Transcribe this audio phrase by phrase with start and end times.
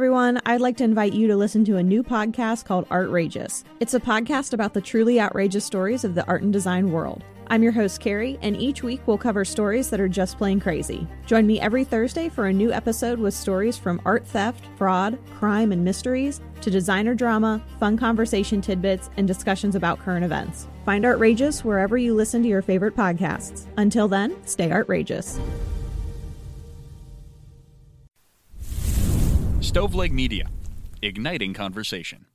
[0.00, 0.40] everyone.
[0.46, 3.64] I'd like to invite you to listen to a new podcast called Artrageous.
[3.80, 7.22] It's a podcast about the truly outrageous stories of the art and design world.
[7.48, 11.06] I'm your host, Carrie, and each week we'll cover stories that are just plain crazy.
[11.26, 15.70] Join me every Thursday for a new episode with stories from art theft, fraud, crime,
[15.70, 20.66] and mysteries to designer drama, fun conversation tidbits, and discussions about current events.
[20.86, 23.66] Find Artrageous wherever you listen to your favorite podcasts.
[23.76, 25.38] Until then, stay outrageous.
[29.72, 30.48] Stoveleg Media,
[31.00, 32.26] igniting conversation.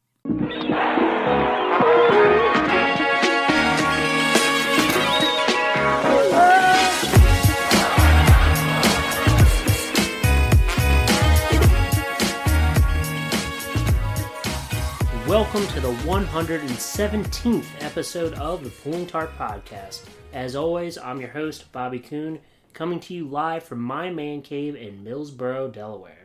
[15.27, 20.05] Welcome to the 117th episode of the Pulling Tarp Podcast.
[20.31, 22.39] As always, I'm your host, Bobby Kuhn,
[22.71, 26.24] coming to you live from my man cave in Millsboro, Delaware.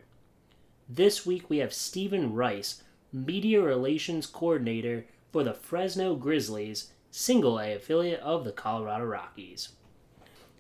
[0.93, 7.75] This week we have Stephen Rice, Media Relations Coordinator for the Fresno Grizzlies, single A
[7.75, 9.69] affiliate of the Colorado Rockies.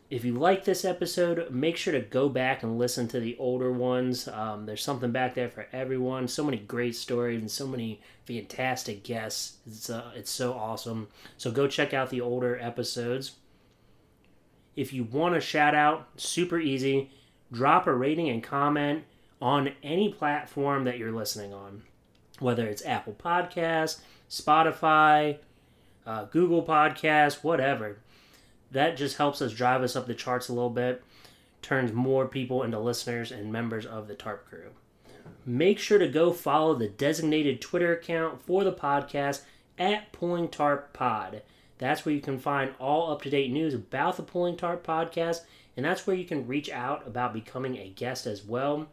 [0.09, 3.73] If you like this episode, make sure to go back and listen to the older
[3.73, 4.29] ones.
[4.29, 6.29] Um, there's something back there for everyone.
[6.29, 9.57] So many great stories and so many fantastic guests.
[9.67, 11.09] It's uh, it's so awesome.
[11.39, 13.33] So go check out the older episodes.
[14.77, 17.11] If you want a shout out, super easy.
[17.51, 19.03] Drop a rating and comment
[19.41, 21.83] on any platform that you're listening on,
[22.39, 25.39] whether it's Apple Podcasts, Spotify,
[26.07, 27.99] uh, Google Podcasts, whatever
[28.71, 31.03] that just helps us drive us up the charts a little bit,
[31.63, 34.71] turns more people into listeners and members of the TARP crew.
[35.45, 39.43] Make sure to go follow the designated Twitter account for the podcast
[39.79, 41.43] at Pulling Tarp Pod.
[41.79, 45.41] That's where you can find all up to date news about the Pulling Tarp podcast,
[45.77, 48.87] and that's where you can reach out about becoming a guest as well.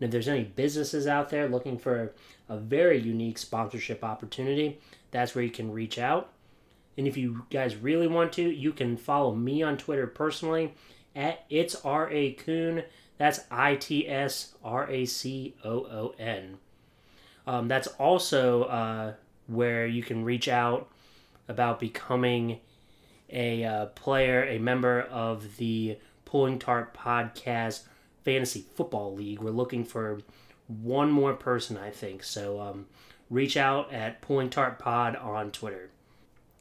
[0.00, 2.12] And if there's any businesses out there looking for
[2.48, 6.30] a very unique sponsorship opportunity, that's where you can reach out.
[6.96, 10.74] And if you guys really want to, you can follow me on Twitter personally
[11.14, 12.82] at it's R A Coon.
[13.18, 16.58] That's I T S R A C O O N.
[17.46, 19.14] Um, that's also uh,
[19.46, 20.88] where you can reach out
[21.48, 22.60] about becoming
[23.28, 27.82] a uh, player, a member of the Pulling Tarp Podcast
[28.24, 29.40] Fantasy Football League.
[29.40, 30.20] We're looking for
[30.66, 32.22] one more person, I think.
[32.22, 32.86] So um,
[33.28, 35.90] reach out at Pulling Tarp Pod on Twitter.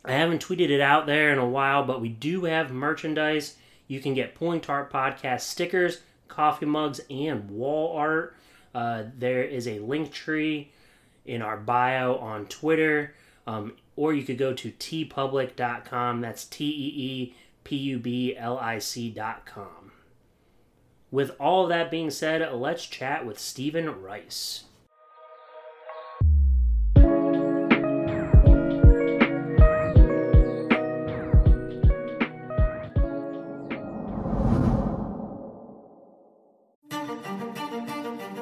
[0.05, 3.55] I haven't tweeted it out there in a while, but we do have merchandise.
[3.87, 8.35] You can get Pulling Tarp Podcast stickers, coffee mugs, and wall art.
[8.73, 10.71] Uh, there is a link tree
[11.25, 13.13] in our bio on Twitter,
[13.45, 16.21] um, or you could go to teepublic.com.
[16.21, 19.78] That's T E E P U B L I C.com.
[21.11, 24.65] With all that being said, let's chat with Stephen Rice.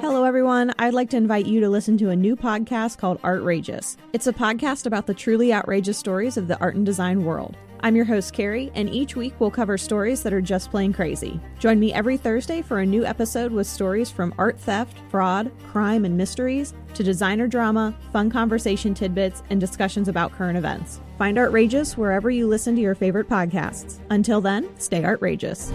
[0.02, 0.74] Hello, everyone.
[0.78, 3.96] I'd like to invite you to listen to a new podcast called Artrageous.
[4.12, 7.56] It's a podcast about the truly outrageous stories of the art and design world.
[7.82, 11.40] I'm your host, Carrie, and each week we'll cover stories that are just plain crazy.
[11.60, 16.04] Join me every Thursday for a new episode with stories from art theft, fraud, crime,
[16.04, 21.00] and mysteries to designer drama, fun conversation tidbits, and discussions about current events.
[21.18, 24.00] Find Artrageous wherever you listen to your favorite podcasts.
[24.10, 25.72] Until then, stay outrageous.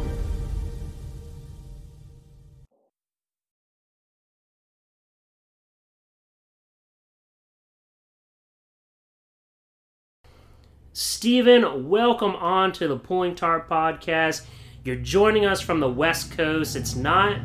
[10.94, 14.44] Stephen, welcome on to the Pulling Tarp podcast.
[14.84, 16.76] You're joining us from the West Coast.
[16.76, 17.38] It's not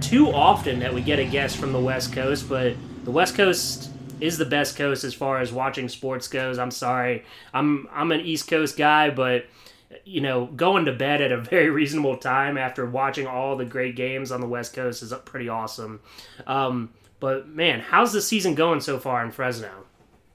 [0.00, 3.90] too often that we get a guest from the West Coast, but the West Coast
[4.20, 6.58] is the best coast as far as watching sports goes.
[6.58, 7.26] I'm sorry.
[7.52, 9.44] I'm I'm an East Coast guy, but
[10.06, 13.96] you know, going to bed at a very reasonable time after watching all the great
[13.96, 16.00] games on the West Coast is pretty awesome.
[16.46, 19.84] Um, but man, how's the season going so far in Fresno?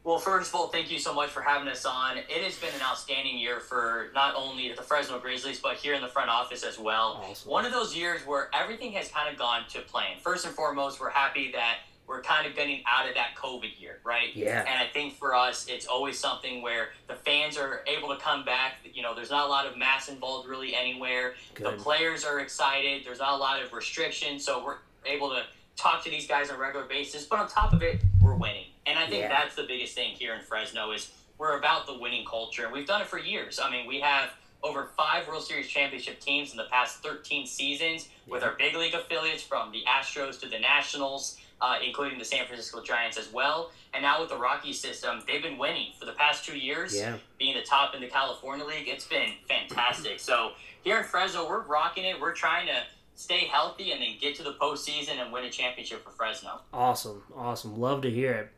[0.04, 2.18] Well, first of all, thank you so much for having us on.
[2.18, 6.02] It has been an outstanding year for not only the Fresno Grizzlies, but here in
[6.02, 7.26] the front office as well.
[7.46, 10.18] One of those years where everything has kind of gone to plan.
[10.22, 14.00] First and foremost, we're happy that we're kind of getting out of that COVID year,
[14.04, 14.36] right?
[14.36, 14.66] Yeah.
[14.68, 18.44] And I think for us, it's always something where the fans are able to come
[18.44, 18.74] back.
[18.94, 21.36] You know, there's not a lot of mass involved really anywhere.
[21.56, 23.04] The players are excited.
[23.06, 25.44] There's not a lot of restrictions, so we're able to
[25.78, 27.26] talk to these guys on a regular basis.
[27.26, 29.30] But on top of it, we're winning, and I think Yeah.
[29.30, 32.88] that's the biggest thing here in Fresno is we're about the winning culture, and we've
[32.88, 33.60] done it for years.
[33.60, 34.32] I mean, we have
[34.62, 38.94] over five World Series championship teams in the past 13 seasons with our big league
[38.94, 43.72] affiliates from the Astros to the Nationals, uh, including the San Francisco Giants as well.
[43.94, 47.18] And now with the Rockies system, they've been winning for the past two years, Yeah.
[47.38, 48.88] being the top in the California League.
[48.88, 50.20] It's been fantastic.
[50.20, 50.54] So
[50.84, 52.20] here in Fresno, we're rocking it.
[52.20, 52.84] We're trying to
[53.16, 56.62] stay healthy and then get to the postseason and win a championship for Fresno.
[56.74, 57.80] Awesome, awesome.
[57.80, 58.50] Love to hear it.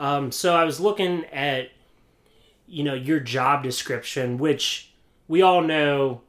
[0.00, 1.68] Um, so I was looking at,
[2.66, 4.92] you know, your job description, which
[5.28, 6.22] we all know.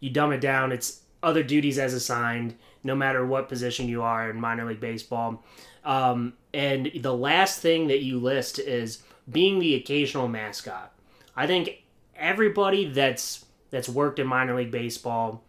[0.00, 0.70] You dumb it down.
[0.70, 5.42] It's other duties as assigned, no matter what position you are in minor league baseball.
[5.82, 10.92] Um, and the last thing that you list is being the occasional mascot.
[11.34, 11.82] I think
[12.14, 15.42] everybody that's that's worked in minor league baseball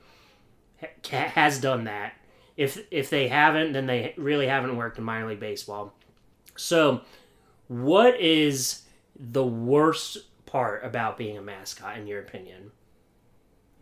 [0.81, 0.87] ha-
[1.33, 2.13] has done that.
[2.55, 5.93] If if they haven't, then they really haven't worked in minor league baseball.
[6.55, 7.01] So,
[7.67, 8.83] what is
[9.17, 12.71] the worst part about being a mascot, in your opinion?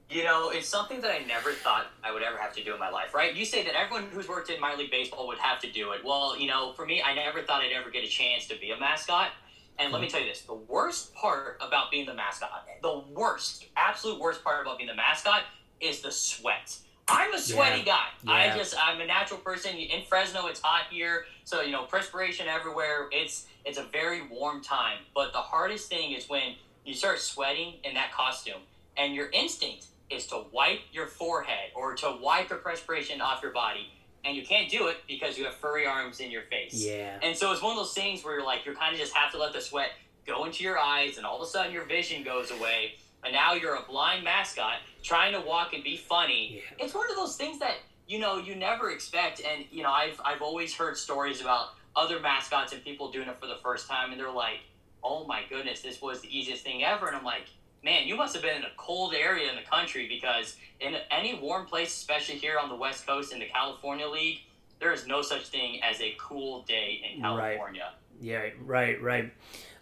[0.10, 2.80] You know, it's something that I never thought I would ever have to do in
[2.80, 3.34] my life, right?
[3.34, 6.02] You say that everyone who's worked in minor league baseball would have to do it.
[6.06, 8.72] Well, you know, for me, I never thought I'd ever get a chance to be
[8.72, 9.32] a mascot.
[9.80, 10.12] And let me hmm.
[10.12, 14.62] tell you this the worst part about being the mascot, the worst, absolute worst part
[14.62, 15.44] about being the mascot
[15.82, 16.78] is the sweat.
[17.08, 17.98] I'm a sweaty Yeah.
[18.26, 18.52] guy.
[18.54, 19.76] I just I'm a natural person.
[19.76, 23.10] In Fresno, it's hot here, so you know perspiration everywhere.
[23.12, 25.00] It's it's a very warm time.
[25.14, 26.56] But the hardest thing is when
[26.86, 28.62] you start sweating in that costume,
[28.98, 33.52] and your instinct is to wipe your forehead or to wipe the perspiration off your
[33.52, 33.88] body,
[34.26, 36.74] and you can't do it because you have furry arms in your face.
[36.86, 37.20] Yeah.
[37.22, 39.32] And so it's one of those things where you're like, you kind of just have
[39.32, 39.92] to let the sweat
[40.28, 42.94] go into your eyes, and all of a sudden your vision goes away,
[43.26, 46.56] and now you're a blind mascot trying to walk and be funny.
[46.78, 46.86] Yeah.
[46.86, 47.76] It's one of those things that
[48.08, 52.20] you know you never expect, and you know I've I've always heard stories about other
[52.20, 54.60] mascots and people doing it for the first time, and they're like,
[55.04, 57.48] oh my goodness, this was the easiest thing ever, and I'm like.
[57.86, 61.34] Man, you must have been in a cold area in the country because in any
[61.38, 64.40] warm place, especially here on the West Coast in the California League,
[64.80, 67.58] there is no such thing as a cool day in Right.
[67.58, 67.92] California.
[68.22, 69.34] Yeah, right, right.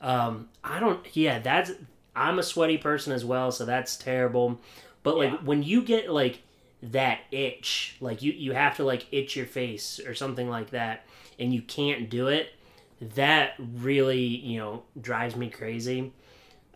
[0.02, 1.06] Um, I don't.
[1.16, 1.74] Yeah, that's.
[2.16, 4.60] I'm a sweaty person as well, so that's terrible.
[5.04, 5.38] But like Yeah.
[5.44, 6.42] when you get like
[6.84, 11.06] that itch, like you you have to like itch your face or something like that,
[11.40, 12.54] and you can't do it.
[13.16, 16.12] That really, you know, drives me crazy.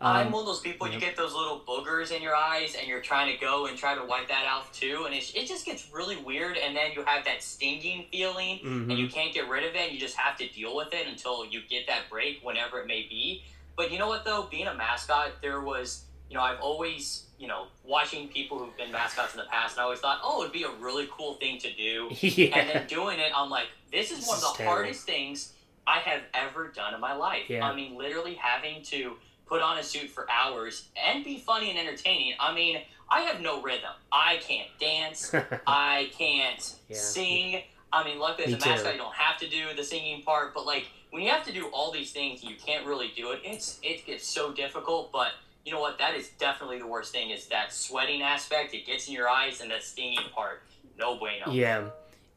[0.02, 0.90] I'm Um, one of those people.
[0.90, 3.96] You get those little boogers in your eyes, and you're trying to go and try
[3.96, 6.58] to wipe that out too, and it, it just gets really weird.
[6.58, 8.90] And then you have that stinging feeling, mhm.
[8.90, 9.82] and you can't get rid of it.
[9.82, 12.88] And you just have to deal with it until you get that break, whenever it
[12.88, 13.44] may be.
[13.76, 17.48] But you know what though, being a mascot, there was, you know, I've always, you
[17.48, 20.54] know, watching people who've been mascots in the past, and I always thought, oh, it'd
[20.54, 22.10] be a really cool thing to do.
[22.22, 24.76] yeah, and then doing it, I'm like, this is This one of the terrible.
[24.76, 25.52] hardest things
[25.88, 27.44] I have ever done in my life.
[27.50, 27.66] Yeah.
[27.68, 31.78] I mean, literally having to put on a suit for hours and be funny and
[31.78, 32.34] entertaining.
[32.40, 32.80] I mean,
[33.10, 33.92] I have no rhythm.
[34.12, 35.32] I can't dance.
[35.68, 36.98] I can't Yeah.
[36.98, 37.62] sing.
[37.94, 38.92] I mean, luckily as Me a mascot, too.
[38.94, 40.56] you don't have to do the singing part.
[40.56, 43.32] But like when you have to do all these things, and you can't really do
[43.32, 43.40] it.
[43.46, 45.14] It's it gets so difficult.
[45.14, 45.30] But
[45.64, 45.98] you know what?
[45.98, 47.30] That is definitely the worst thing.
[47.30, 48.74] Is that sweating aspect?
[48.74, 50.64] It gets in your eyes, and that stinging part.
[51.00, 51.50] No bueno.
[51.52, 51.86] yeah.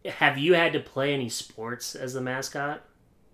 [0.05, 2.83] Have you had to play any sports as the mascot?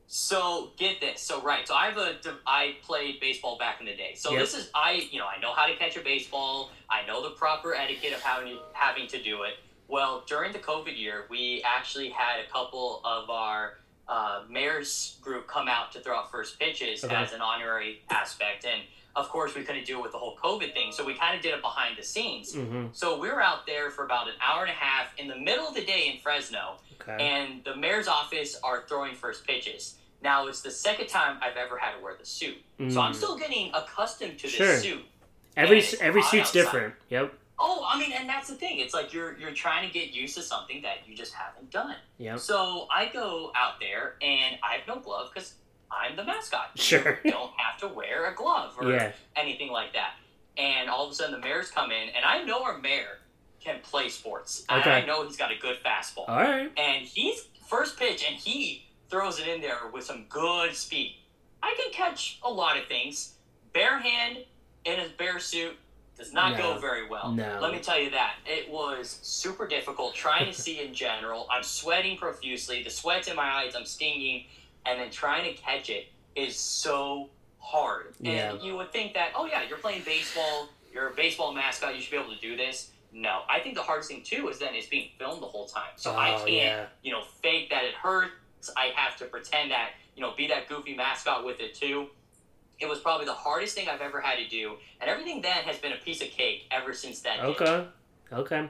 [0.06, 1.20] So get this.
[1.20, 1.69] So right.
[1.69, 2.17] So I have a.
[2.47, 4.14] I played baseball back in the day.
[4.17, 4.40] So Yep.
[4.40, 5.06] this is I.
[5.12, 6.70] You know I know how to catch a baseball.
[6.88, 9.58] I know the proper etiquette of having having to do it.
[9.88, 13.75] Well, during the COVID year, we actually had a couple of our
[14.09, 17.14] uh, mayor's group come out to throw out first pitches Okay.
[17.14, 18.83] as an honorary aspect, and
[19.17, 20.93] of course we couldn't do it with the whole COVID thing.
[20.93, 22.55] So we kind of did it behind the scenes.
[22.55, 22.87] Mm-hmm.
[22.93, 25.67] So we were out there for about an hour and a half in the middle
[25.69, 27.17] of the day in Fresno Okay.
[27.25, 29.95] and the mayor's office are throwing first pitches.
[30.23, 32.57] Now it's the second time I've ever had to wear the suit,
[32.90, 33.14] so I'm Mm.
[33.14, 34.78] still getting accustomed to this Sure.
[34.78, 35.05] suit.
[35.57, 36.52] every every suit's outside.
[36.61, 36.95] different.
[37.11, 37.35] Yep.
[37.66, 38.78] Oh, I mean, and that's the thing.
[38.78, 41.97] It's like you're you're trying to get used to something that you just haven't done.
[42.18, 42.38] Yep.
[42.40, 45.54] So I go out there and I have no glove because
[45.90, 46.73] I'm the mascot.
[46.76, 47.18] Sure.
[47.25, 49.12] You don't have to wear a glove or Yeah.
[49.35, 50.14] anything like that.
[50.59, 53.18] And all of a sudden the mayors come in, and I know our mayor
[53.61, 54.64] can play sports.
[54.68, 54.90] And Okay.
[54.90, 56.71] I know he's got a good fastball All right.
[56.76, 61.16] and he's first pitch and he throws it in there with some good speed.
[61.62, 63.37] I can catch a lot of things.
[63.73, 64.38] Bare hand
[64.85, 65.76] in his bare suit
[66.16, 66.75] does not No.
[66.75, 67.33] go very well.
[67.33, 67.59] No.
[67.61, 68.37] Let me tell you that.
[68.47, 71.47] It was super difficult trying to see in general.
[71.52, 72.83] I'm sweating profusely.
[72.83, 73.75] The sweat's in my eyes.
[73.75, 74.47] I'm stinging.
[74.87, 78.14] And then trying to catch it is so hard.
[78.21, 78.52] Yeah.
[78.52, 80.68] And you would think that, oh, yeah, you're playing baseball.
[80.92, 81.94] You're a baseball mascot.
[81.97, 82.90] You should be able to do this.
[83.12, 83.40] No.
[83.49, 85.92] I think the hardest thing, too, is then it's being filmed the whole time.
[85.97, 86.87] So I Oh, can't yeah.
[87.02, 88.33] you know, fake that it hurts.
[88.76, 92.09] I have to pretend that, you know, be that goofy mascot with it too.
[92.81, 95.78] It was probably the hardest thing I've ever had to do, and everything then has
[95.78, 97.37] been a piece of cake ever since that.
[97.37, 97.43] day.
[97.43, 97.87] Okay.
[98.33, 98.69] Okay.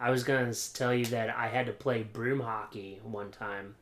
[0.00, 3.74] I was gonna tell you that I had to play broom hockey one time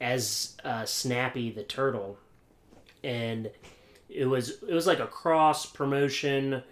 [0.00, 2.18] as uh, Snappy the turtle,
[3.04, 3.50] and
[4.08, 6.62] it was it was like a cross promotion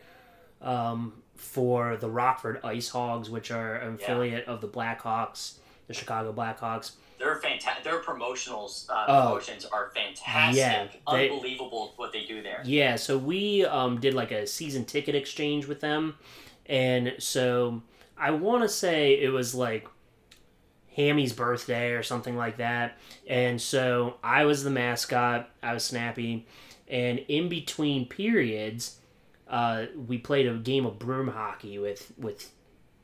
[0.61, 4.05] um, for the Rockford Ice Hogs, which are an Yeah.
[4.05, 5.55] affiliate of the Blackhawks,
[5.87, 6.93] the Chicago Blackhawks.
[7.21, 7.85] Their fantastic.
[7.85, 9.23] Their promotionals uh, Oh.
[9.29, 10.57] promotions are fantastic.
[10.59, 12.63] Yeah, they- Unbelievable what they do there.
[12.65, 16.17] Yeah, so we um, did like a season ticket exchange with them,
[16.67, 17.83] and so
[18.19, 19.87] I want to say it was like
[20.97, 22.99] Hammy's birthday or something like that,
[23.29, 25.49] and so I was the mascot.
[25.63, 26.47] I was Snappy,
[26.89, 28.97] and in between periods,
[29.49, 32.51] uh, we played a game of broom hockey with with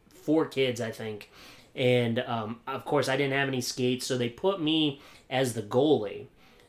[0.08, 1.30] four kids, I think,
[1.76, 5.62] and um, of course I didn't have any skates, so they put me as the
[5.62, 6.26] goalie,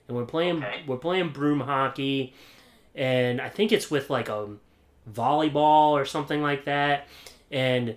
[0.08, 0.84] and we're playing Okay.
[0.86, 2.34] we're playing broom hockey,
[2.94, 4.50] and I think it's with like a
[5.12, 7.08] volleyball or something like that,
[7.50, 7.96] and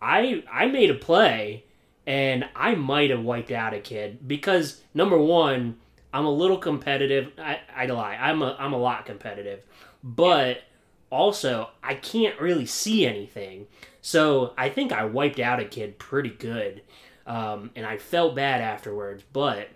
[0.00, 1.64] I I made a play,
[2.06, 5.76] and I might have wiped out a kid because number one,
[6.12, 7.32] I'm a little competitive.
[7.38, 9.60] I I lie, I'm a I'm a lot competitive,
[10.02, 10.62] but
[11.10, 13.66] also I can't really see anything.
[14.02, 16.82] So I think I wiped out a kid pretty good,
[17.26, 19.24] um, and I felt bad afterwards.
[19.32, 19.68] But at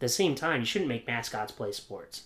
[0.00, 2.24] the same time, you shouldn't make mascots play sports.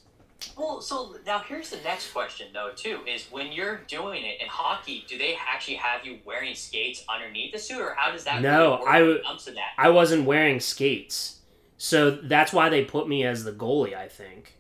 [0.57, 4.49] Well, so now here's the next question though too: is when you're doing it in
[4.49, 8.43] hockey, do they actually have you wearing skates underneath the suit, or how does that?
[8.43, 9.73] No, really work I when w- it comes to that.
[9.79, 11.41] I wasn't wearing skates,
[11.77, 13.95] so that's why they put me as the goalie.
[13.95, 14.57] I think.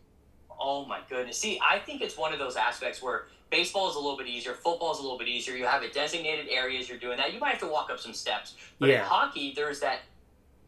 [0.60, 1.38] Oh my goodness!
[1.38, 4.54] See, I think it's one of those aspects where baseball is a little bit easier,
[4.54, 5.54] football is a little bit easier.
[5.54, 7.32] You have a designated areas you're doing that.
[7.32, 10.00] You might have to walk up some steps, but in hockey, there's that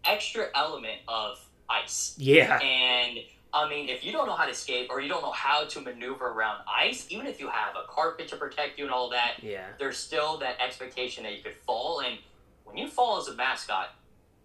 [0.04, 2.14] extra element of ice.
[2.18, 2.58] Yeah.
[2.60, 3.18] And
[3.52, 5.80] I mean, if you don't know how to skate or you don't know how to
[5.80, 9.36] maneuver around ice, even if you have a carpet to protect you and all that,
[9.42, 9.66] Yeah.
[9.78, 12.00] there's still that expectation that you could fall.
[12.00, 12.18] And
[12.64, 13.90] when you fall as a mascot,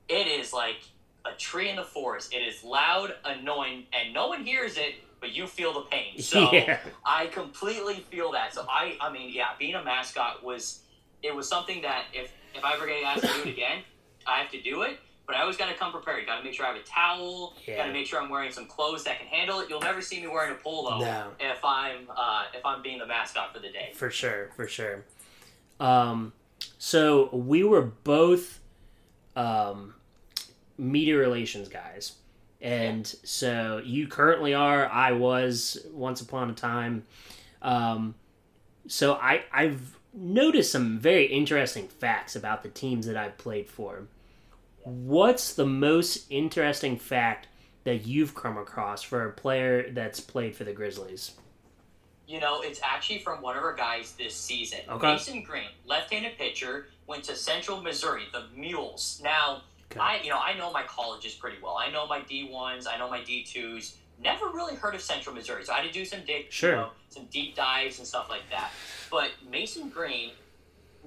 [0.07, 0.77] it is like
[1.25, 2.33] a tree in the forest.
[2.33, 6.15] It is loud, annoying, and no one hears it, but you feel the pain.
[6.21, 6.79] So yeah.
[7.05, 8.53] I completely feel that.
[8.53, 10.81] So I, I mean, yeah, being a mascot was,
[11.23, 13.79] it was something that if if I ever get asked to do it again,
[14.27, 14.99] I have to do it.
[15.27, 16.25] But I always got to come prepared.
[16.25, 17.53] Got to make sure I have a towel.
[17.67, 19.69] Got to make sure I'm wearing some clothes that can handle it.
[19.69, 21.27] You'll never see me wearing a polo No.
[21.39, 23.91] if I'm uh, if I'm being the mascot for the day.
[23.93, 25.03] For sure, for sure.
[25.79, 26.33] Um,
[26.79, 28.59] so we were both
[29.35, 29.93] um,
[30.79, 32.13] media relations guys,
[32.61, 34.87] and so you currently are.
[34.87, 37.05] I was once upon a time.
[37.61, 38.15] Um,
[38.87, 44.07] so I I've noticed some very interesting facts about the teams that I've played for.
[44.83, 47.47] What's the most interesting fact
[47.83, 51.31] that you've come across for a player that's played for the Grizzlies?
[52.27, 54.79] You know, it's actually from one of our guys this season.
[54.87, 55.13] Okay.
[55.13, 59.19] Mason Green, left-handed pitcher, went to Central Missouri, the Mules.
[59.23, 59.99] Now, Okay.
[59.99, 61.77] I you know I know my colleges pretty well.
[61.77, 62.87] I know my D ones.
[62.87, 63.95] I know my D twos.
[64.21, 66.69] Never really heard of Central Missouri, so I had to do some dig, Sure.
[66.71, 68.71] you know, some deep dives and stuff like that.
[69.09, 70.31] But Mason Green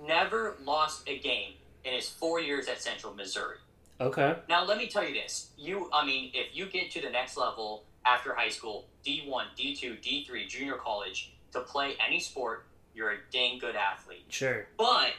[0.07, 1.53] never lost a game
[1.85, 3.57] in his four years at Central Missouri.
[4.01, 4.37] Okay.
[4.49, 5.51] Now, let me tell you this.
[5.59, 10.01] You, I mean, if you get to the next level after high school, D1, D2,
[10.03, 14.25] D3, junior college, to play any sport, you're a dang good athlete.
[14.31, 14.67] Sure.
[14.79, 15.13] But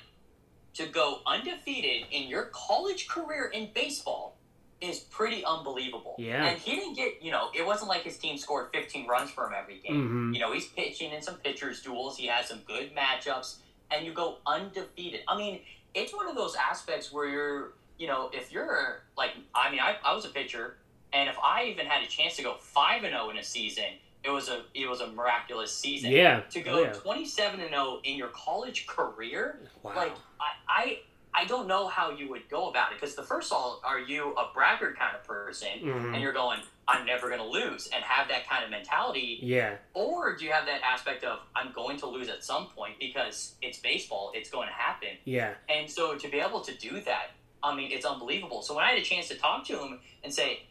[0.76, 4.38] to go undefeated in your college career in baseball
[4.82, 6.16] is pretty unbelievable.
[6.18, 6.46] Yeah.
[6.46, 9.48] And he didn't get, you know, it wasn't like his team scored 15 runs for
[9.48, 10.08] him every game.
[10.08, 12.18] hmm You know, he's pitching in some pitchers' duels.
[12.18, 13.58] He has some good matchups,
[13.92, 15.22] and you go undefeated.
[15.28, 15.62] I mean,
[15.94, 19.96] it's one of those aspects where you're, you know, if you're like, I mean, I,
[20.04, 20.78] I was a pitcher,
[21.14, 23.86] and if I even had a chance to go five and zero in a season,
[24.24, 26.12] it was a it was a miraculous season.
[26.12, 26.42] Yeah.
[26.52, 26.94] To Oh, go yeah.
[26.94, 29.94] twenty seven and zero in your college career, Wow.
[29.96, 31.00] like I, I
[31.36, 34.00] I don't know how you would go about it because the first of all, are
[34.00, 36.14] you a braggart kind of person, Mhm.
[36.14, 39.78] and you're going, I'm never going to lose, and have that kind of mentality, Yeah.
[39.96, 43.56] or do you have that aspect of I'm going to lose at some point because
[43.64, 45.18] it's baseball, it's going to happen.
[45.26, 45.56] Yeah.
[45.70, 47.32] And so to be able to do that,
[47.64, 48.62] I mean, it's unbelievable.
[48.62, 50.64] So when I had a chance to talk to him and say,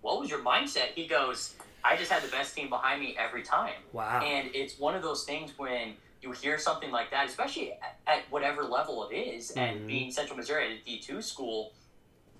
[0.00, 0.92] What was your mindset?
[0.94, 3.74] He goes, I just had the best team behind me every time.
[3.92, 4.20] Wow.
[4.22, 8.22] And it's one of those things when you hear something like that, especially at, at
[8.30, 9.56] whatever level it is, Mhm.
[9.56, 11.72] and being Central Missouri at a D2 school,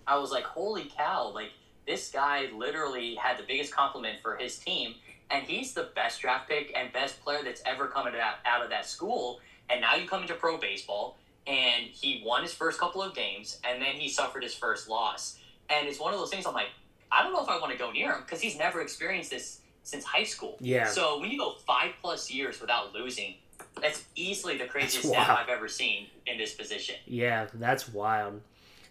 [0.07, 1.51] I was like, holy cow, like
[1.87, 4.97] this guy literally had the biggest compliment for his team,
[5.31, 8.71] and he's the best draft pick and best player that's ever come out, out of
[8.71, 9.41] that school.
[9.69, 13.61] And now you come into pro baseball, and he won his first couple of games,
[13.63, 15.39] and then he suffered his first loss.
[15.69, 16.71] And it's one of those things I'm like,
[17.11, 19.61] I don't know if I want to go near him because he's never experienced this
[19.83, 20.57] since high school.
[20.61, 20.87] Yeah.
[20.87, 23.35] So when you go five plus years without losing,
[23.81, 25.29] that's easily the craziest stat.
[25.29, 26.97] I've ever seen in this position.
[27.07, 28.41] Yeah, that's wild.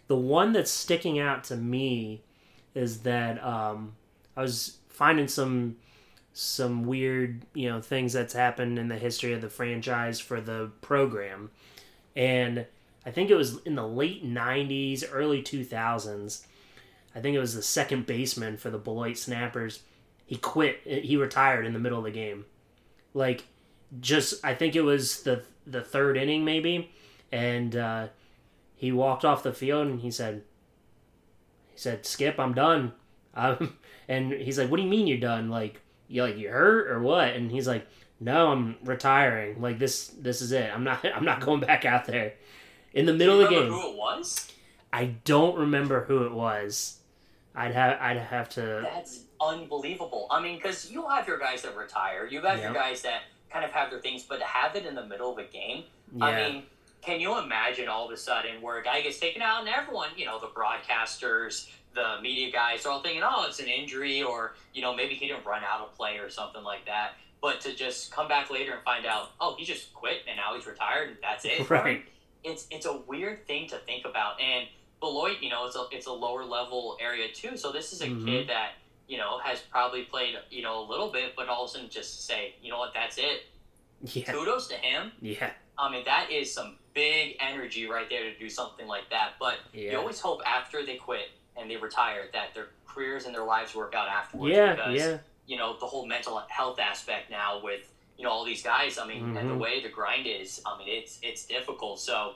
[0.08, 2.22] The one that's sticking out to me
[2.74, 3.94] is that um,
[4.36, 5.76] I was finding some
[6.32, 10.70] some weird, you know, things that's happened in the history of the franchise for the
[10.82, 11.50] program.
[12.14, 12.66] And
[13.06, 16.44] I think it was in the late 90s, early 2000s.
[17.16, 19.80] I think it was the second baseman for the Beloit Snappers.
[20.26, 20.80] He quit.
[20.84, 22.44] He retired in the middle of the game.
[23.14, 23.44] Like
[24.00, 26.92] just I think it was the the third inning maybe
[27.32, 28.08] and uh,
[28.74, 30.42] he walked off the field and he said
[31.72, 32.92] he said skip i'm done
[33.34, 33.76] um,
[34.08, 37.00] and he's like what do you mean you're done like you like you hurt or
[37.00, 37.86] what and he's like
[38.20, 42.06] no i'm retiring like this this is it i'm not i'm not going back out
[42.06, 42.32] there
[42.94, 44.50] in the middle of the game who it was?
[44.92, 47.00] i don't remember who it was
[47.56, 50.26] i'd have i'd have to That's unbelievable.
[50.30, 53.64] I mean, because you'll have your guys that retire, you have your guys that kind
[53.64, 55.84] of have their things, but to have it in the middle of a game,
[56.14, 56.62] yeah I mean,
[57.02, 60.08] can you imagine all of a sudden where a guy gets taken out and everyone,
[60.16, 64.54] you know, the broadcasters, the media guys are all thinking, oh, it's an injury or,
[64.74, 67.12] you know, maybe he didn't run out of play or something like that.
[67.40, 70.54] But to just come back later and find out, oh, he just quit and now
[70.56, 71.68] he's retired and that's it.
[71.70, 72.04] right
[72.42, 74.40] It's it's a weird thing to think about.
[74.40, 74.66] And
[75.06, 77.56] Beloit, you know, it's a it's a lower level area too.
[77.56, 78.24] So this is a Mhm.
[78.26, 78.72] kid that,
[79.06, 81.88] you know, has probably played, you know, a little bit, but all of a sudden
[81.88, 83.46] just say, you know what, that's it.
[84.02, 85.12] yeah Kudos to him.
[85.20, 89.28] yeah I mean, that is some big energy right there to do something like that.
[89.38, 93.44] But you always hope after they quit and they retire that their careers and their
[93.44, 94.54] lives work out afterwards.
[94.56, 97.84] yeah because, yeah You know, the whole mental health aspect now with,
[98.18, 99.58] you know, all these guys, I mean, and the Mhm.
[99.64, 102.00] way the grind is, I mean, it's it's difficult.
[102.00, 102.34] So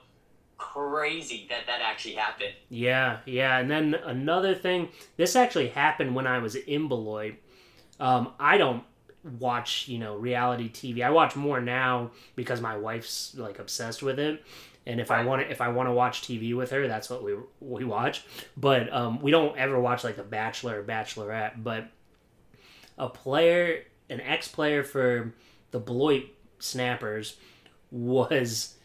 [0.60, 2.52] crazy that that actually happened.
[2.68, 3.58] Yeah, yeah.
[3.58, 7.34] And then another thing, this actually happened when I was in Beloit.
[7.98, 8.84] Um, I don't
[9.38, 11.02] watch, you know, reality TV.
[11.02, 14.44] I watch more now because my wife's like obsessed with it.
[14.86, 17.22] And if I want to, if I want to watch TV with her, that's what
[17.24, 18.24] we we watch.
[18.56, 21.62] But um, we don't ever watch like The Bachelor or Bachelorette.
[21.62, 21.88] But
[22.98, 25.32] a player, an ex-player for
[25.70, 26.24] the Beloit
[26.58, 27.36] Snappers,
[27.90, 28.76] was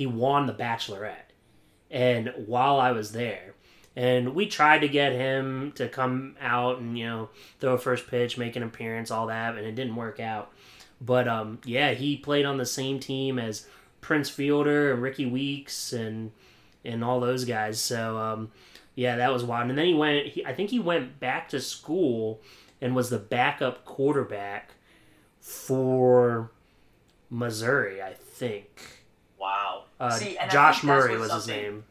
[0.00, 1.34] he won the Bachelorette,
[1.90, 3.52] and while I was there,
[3.94, 8.06] and we tried to get him to come out and you know throw a first
[8.06, 10.52] pitch, make an appearance, all that, and it didn't work out.
[11.02, 13.66] But um, yeah, he played on the same team as
[14.00, 16.32] Prince Fielder and Rickie Weeks and
[16.82, 17.78] and all those guys.
[17.78, 18.52] So um,
[18.94, 19.68] yeah, that was wild.
[19.68, 20.28] And then he went.
[20.28, 22.40] He, I think he went back to school
[22.80, 24.70] and was the backup quarterback
[25.42, 26.50] for
[27.28, 28.00] Missouri.
[28.00, 29.00] I think.
[29.38, 29.84] Wow.
[30.00, 31.84] Uh, See, Josh Murray was his name.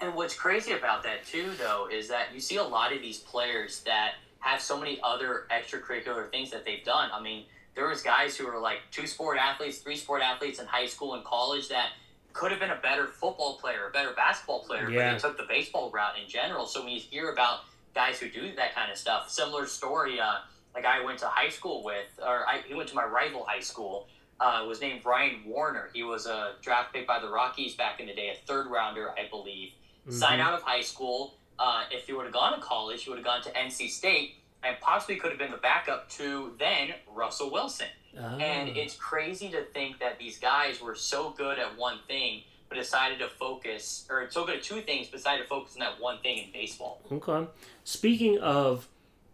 [0.00, 3.18] And what's crazy about that too, though, is that you see a lot of these
[3.18, 7.10] players that have so many other extracurricular things that they've done.
[7.14, 10.66] I mean, there was guys who were like two sport athletes, three sport athletes in
[10.66, 11.90] high school and college that
[12.32, 15.12] could have been a better football player, a better basketball player, Yeah.
[15.12, 16.66] but they took the baseball route in general.
[16.66, 17.60] So when you hear about
[17.94, 20.20] guys who do that kind of stuff, similar story.
[20.20, 20.38] Uh,
[20.74, 23.60] like I went to high school with, or I, he went to my rival high
[23.60, 24.08] school.
[24.40, 25.90] Uh, was named Brian Warner.
[25.94, 29.10] He was a draft pick by the Rockies back in the day, a third rounder,
[29.18, 29.72] I believe
[30.10, 30.42] sign Mhm.
[30.42, 31.34] out of high school.
[31.58, 34.34] Uh, if he would have gone to college, he would have gone to NC State
[34.62, 37.88] and possibly could have been the backup to then Russell Wilson.
[38.18, 38.36] Ah.
[38.36, 42.74] And it's crazy to think that these guys were so good at one thing, but
[42.76, 45.98] decided to focus, or so good at two things, but decided to focus on that
[46.00, 47.00] one thing in baseball.
[47.10, 47.46] Okay.
[47.84, 48.88] Speaking of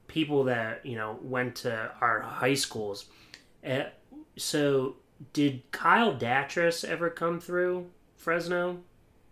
[0.08, 3.06] people that you know went to our high schools,
[3.66, 3.84] uh,
[4.40, 4.96] so
[5.32, 8.78] did Kyle Datres ever come through Fresno?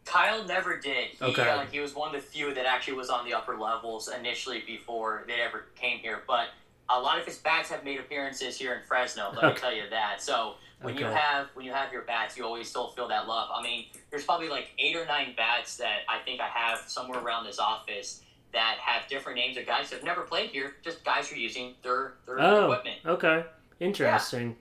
[0.04, 1.08] Kyle never did.
[1.08, 1.48] He, Okay.
[1.48, 4.60] uh, he was one of the few that actually was on the upper levels initially
[4.66, 6.22] before they ever came here.
[6.26, 6.48] But
[6.88, 9.30] a lot of his bats have made appearances here in Fresno.
[9.34, 10.22] Let me tell you that.
[10.22, 13.50] So when you have when you have your bats, you always still feel that love.
[13.54, 17.20] I mean, there's probably like eight or nine bats that I think I have somewhere
[17.20, 18.22] around this office
[18.54, 20.76] that have different names of guys that have never played here.
[20.82, 23.00] Just guys who are using their their Oh, equipment.
[23.04, 23.44] okay,
[23.80, 24.48] interesting.
[24.50, 24.54] Yeah,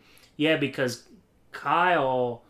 [0.57, 1.03] because
[1.51, 2.43] Kyle,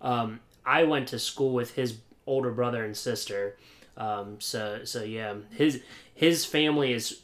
[0.00, 3.56] um, I went to school with his older brother and sister.
[3.96, 5.82] Um, so so yeah, his
[6.14, 7.20] his family is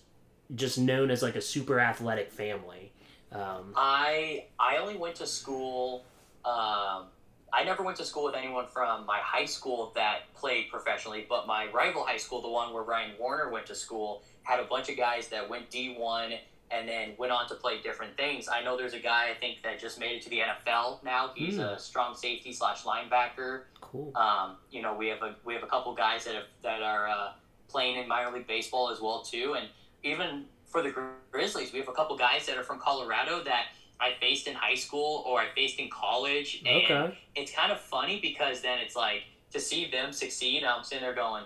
[0.54, 2.92] just known as like a super athletic family.
[3.32, 6.04] Um, I I only went to school.
[6.44, 7.06] Um,
[7.52, 11.46] I never went to school with anyone from my high school that played professionally, but
[11.46, 14.88] my rival high school, the one where Ryan Warner went to school, had a bunch
[14.88, 16.32] of guys that went D one
[16.72, 18.48] and then went on to play different things.
[18.48, 21.32] I know there's a guy I think that just made it to the NFL now.
[21.34, 21.62] He's Hmm.
[21.62, 23.64] a strong safety slash linebacker.
[23.80, 24.12] cool.
[24.16, 27.08] Um, you know, we have a we have a couple guys that have that are
[27.08, 27.32] uh,
[27.68, 29.68] playing in minor league baseball as well too, and
[30.04, 30.94] even for the
[31.32, 33.66] Grizzlies, we have a couple guys that are from Colorado that
[33.98, 37.18] I faced in high school or I faced in college, and Okay.
[37.34, 40.62] it's kind of funny because then it's like to see them succeed.
[40.64, 41.44] I'm sitting there going,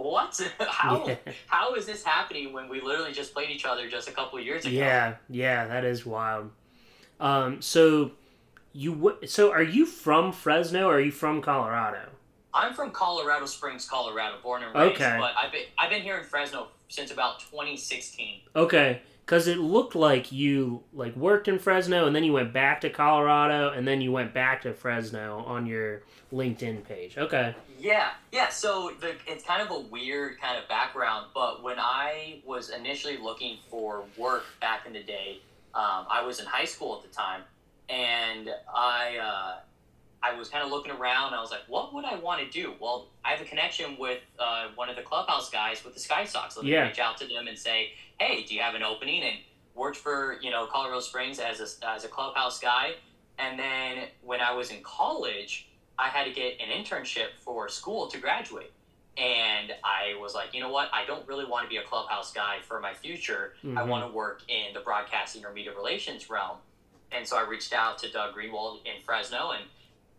[0.00, 0.40] "What?
[0.68, 1.06] how?
[1.06, 1.16] Yeah.
[1.46, 4.44] How is this happening when we literally just played each other just a couple of
[4.44, 6.50] years ago?" Yeah, yeah, that is wild.
[7.20, 8.12] Um, so
[8.72, 12.10] you w- so are you from Fresno or are you from Colorado?
[12.52, 14.94] I'm from Colorado Springs, Colorado, born and raised.
[14.94, 15.16] Okay.
[15.18, 18.40] But I've been I've been here in Fresno since about 2016.
[18.54, 22.80] Okay, because it looked like you like worked in Fresno and then you went back
[22.82, 27.18] to Colorado and then you went back to Fresno on your LinkedIn page.
[27.18, 27.54] Okay.
[27.78, 28.48] Yeah, yeah.
[28.48, 33.16] So the, it's kind of a weird kind of background, but when I was initially
[33.18, 35.40] looking for work back in the day,
[35.74, 37.42] um, I was in high school at the time,
[37.88, 39.54] and I uh,
[40.22, 41.34] I was kind of looking around.
[41.34, 42.74] I was like, what would I want to do?
[42.80, 46.24] Well, I have a connection with uh, one of the clubhouse guys with the Sky
[46.24, 46.56] Sox.
[46.56, 46.86] Let me Yeah.
[46.88, 49.22] reach out to them and say, hey, do you have an opening?
[49.22, 49.36] And
[49.74, 52.94] worked for you know Colorado Springs as a, as a clubhouse guy.
[53.38, 58.08] And then when I was in college, I had to get an internship for school
[58.08, 58.72] to graduate.
[59.16, 60.90] And I was like, you know what?
[60.92, 63.54] I don't really want to be a clubhouse guy for my future.
[63.64, 63.86] I Mhm.
[63.88, 66.58] want to work in the broadcasting or media relations realm.
[67.12, 69.64] And so I reached out to Doug Greenwald in Fresno, and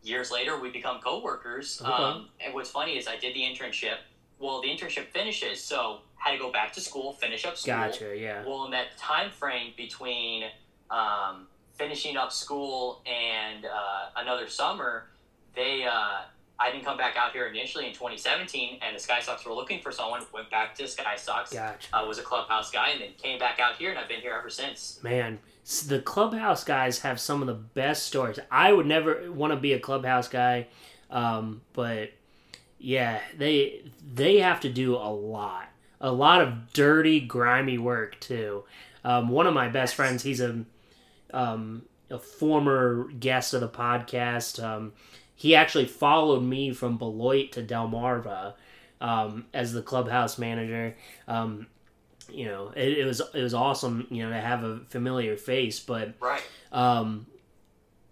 [0.01, 1.79] years later we become coworkers.
[1.81, 1.91] Okay.
[1.91, 3.97] Um, and what's funny is I did the internship.
[4.39, 7.75] Well, the internship finishes, so had to go back to school, finish up school.
[7.75, 8.17] Gotcha.
[8.17, 8.43] Yeah.
[8.45, 10.49] Well, in that time frame between
[10.89, 15.09] um, finishing up school and uh, another summer,
[15.57, 16.21] they uh,
[16.59, 19.81] I didn't come back out here initially in 2017, and the Sky Sox were looking
[19.81, 20.21] for someone.
[20.33, 21.51] Went back to Sky Sox.
[21.51, 21.89] Gotcha.
[21.93, 24.33] I was a clubhouse guy, and then came back out here, and I've been here
[24.37, 24.99] ever since.
[25.03, 25.39] Man,
[25.87, 28.39] the clubhouse guys have some of the best stories.
[28.49, 30.67] I would never want to be a clubhouse guy,
[31.11, 32.11] um, but
[32.79, 38.63] yeah, they they have to do a lot, a lot of dirty, grimy work too.
[39.03, 40.63] Um, one of my best friends, he's a
[41.33, 44.63] um, a former guest of the podcast.
[44.63, 44.93] Um,
[45.37, 48.55] he actually followed me from Beloit to Delmarva
[48.99, 50.97] um, as the clubhouse manager.
[51.27, 51.67] Um,
[52.29, 54.07] you know, it, it was it was awesome.
[54.09, 55.79] You know, to have a familiar face.
[55.79, 56.41] But Right.
[56.73, 57.27] um,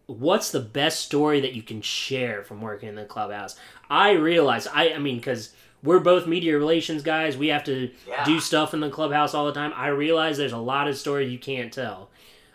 [0.05, 3.55] what's the best story that you can share from working in the clubhouse?
[3.89, 7.37] I realize I I mean because we're both media relations guys.
[7.37, 8.23] We have to Yeah.
[8.23, 9.73] do stuff in the clubhouse all the time.
[9.75, 12.09] I realize there's a lot of story you can't tell.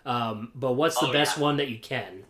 [0.07, 1.43] Um, but what's the Oh, best yeah.
[1.43, 2.25] one that you can?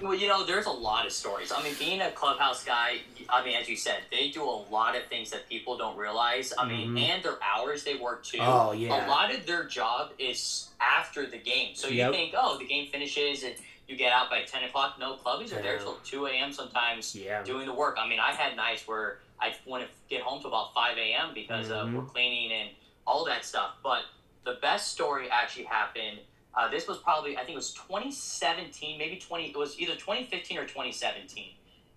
[0.00, 1.52] Well, you know, there's a lot of stories.
[1.52, 4.96] I mean, being a clubhouse guy, I mean, as you said, they do a lot
[4.96, 6.52] of things that people don't realize.
[6.56, 7.00] I mean, Mhm.
[7.10, 8.38] and their hours they work too.
[8.40, 9.06] Oh, yeah.
[9.06, 11.74] A lot of their job is after the game.
[11.74, 12.12] So you Yep.
[12.12, 13.54] think, oh, the game finishes and
[13.86, 14.98] you get out by 10 o'clock.
[14.98, 15.82] No, clubbies are there Yeah.
[15.82, 16.52] till 2 a.m.
[16.52, 17.42] sometimes Yeah.
[17.42, 17.96] doing the work.
[17.98, 21.34] I mean, I had nights where I want to get home to about 5 a.m.
[21.34, 21.94] because uh, Mhm.
[21.94, 22.70] we're cleaning and
[23.06, 23.74] all that stuff.
[23.82, 24.04] But
[24.44, 26.20] the best story actually happened.
[26.54, 30.58] Uh, this was probably, I think it was 2017, maybe 20, it was either 2015
[30.58, 31.52] or 2017.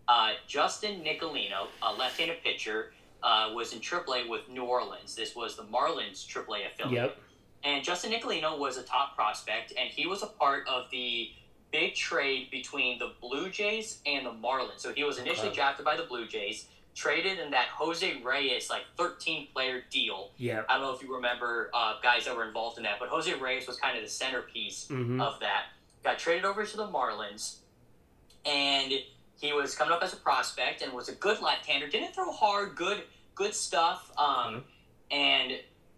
[0.08, 2.92] Uh, Justin Nicolino, a left-handed pitcher,
[3.24, 5.16] uh, was in AAA with New Orleans.
[5.16, 6.92] This was the Marlins AAA affiliate.
[6.94, 7.18] Yep.
[7.64, 11.32] And Justin Nicolino was a top prospect, and he was a part of the
[11.72, 14.80] big trade between the Blue Jays and the Marlins.
[14.80, 15.56] So he was initially Okay.
[15.56, 20.32] drafted by the Blue Jays, traded in that Jose Reyes like 13 player deal.
[20.38, 20.64] Yeah.
[20.70, 23.34] I don't know if you remember uh, guys that were involved in that, but Jose
[23.34, 25.66] Reyes was kind of the centerpiece hmm of that.
[26.04, 27.58] Got traded over to the Marlins,
[28.46, 28.92] and
[29.40, 31.88] he was coming up as a prospect and was a good left-hander.
[31.88, 33.04] Didn't throw hard, good,
[33.36, 34.12] good stuff.
[34.18, 34.64] Um,
[35.12, 35.52] And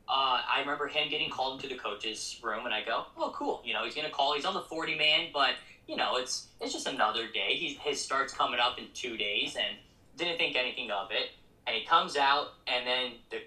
[0.08, 3.62] uh, I remember him getting called into the coach's room, and I go, "Oh, cool.
[3.66, 4.36] You know, he's gonna call.
[4.36, 5.56] He's on the forty man, but
[5.88, 7.56] you know, it's it's just another day.
[7.56, 9.78] He's his start's coming up in two days, and
[10.18, 11.32] didn't think anything of it.
[11.68, 13.42] And he comes out, and then the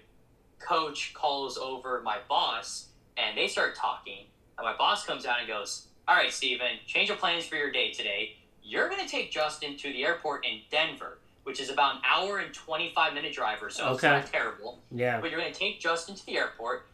[0.59, 4.25] coach calls over my boss, and they start talking.
[4.57, 7.71] And my boss comes out and goes, "All right, Steven, change of plans for your
[7.71, 8.35] day today.
[8.61, 12.39] You're going to take Justin to the airport in Denver, which is about an hour
[12.39, 13.93] and 25 minute drive or so.
[13.93, 14.79] It's not terrible.
[14.91, 15.19] Yeah.
[15.21, 16.85] But you're going to take Justin to the airport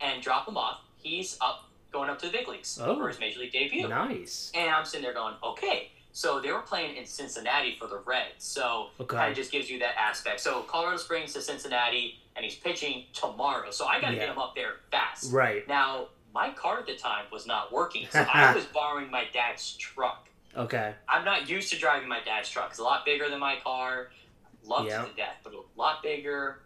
[0.00, 0.80] and drop him off.
[0.96, 2.96] He's up, going up to the big leagues Oh.
[2.96, 3.86] for his major league debut.
[3.88, 4.50] Nice.
[4.54, 5.90] And I'm sitting there going, okay.
[6.14, 8.44] So they were playing in Cincinnati for the Reds.
[8.44, 9.16] So Okay.
[9.16, 10.40] kind of just gives you that aspect.
[10.40, 13.70] So Colorado Springs to Cincinnati, and he's pitching tomorrow.
[13.70, 14.20] So I got to Yeah.
[14.20, 15.32] get him up there fast.
[15.32, 15.66] Right.
[15.66, 19.74] Now, my car at the time was not working, so I was borrowing my dad's
[19.76, 20.28] truck.
[20.56, 20.94] Okay.
[21.08, 22.70] I'm not used to driving my dad's truck.
[22.70, 24.10] It's a lot bigger than my car.
[24.64, 25.04] Loved Yeah.
[25.04, 26.62] it to death, but a lot bigger,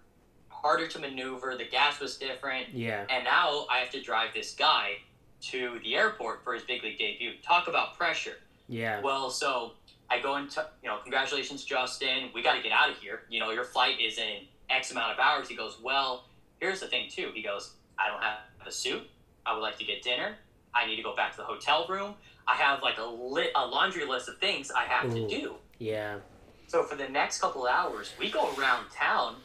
[0.49, 1.57] harder to maneuver.
[1.57, 2.71] The gas was different.
[2.71, 3.07] Yeah.
[3.09, 4.99] And now I have to drive this guy
[5.43, 7.35] to the airport for his big league debut.
[7.43, 8.37] Talk about pressure.
[8.68, 9.00] Yeah.
[9.00, 9.72] Well, so
[10.11, 12.31] I go into, you know, congratulations, Justin.
[12.35, 13.22] We got to get out of here.
[13.29, 15.48] You know, your flight is in X amount of hours.
[15.48, 16.24] He goes, well,
[16.61, 17.31] here's the thing, too.
[17.35, 19.02] He goes, I don't have a suit.
[19.44, 20.37] I would like to get dinner.
[20.74, 22.14] I need to go back to the hotel room.
[22.46, 25.29] I have like a lit a laundry list of things I have Ooh.
[25.29, 25.55] to do.
[25.79, 26.18] Yeah.
[26.68, 29.37] So for the next couple of hours, we go around town,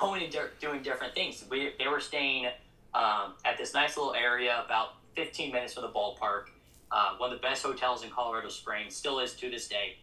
[0.00, 1.44] going and doing different things.
[1.50, 2.46] We they were staying
[2.94, 6.44] um, at this nice little area about 15 minutes from the ballpark.
[6.90, 9.98] Uh, one of the best hotels in Colorado Springs, still is to this day.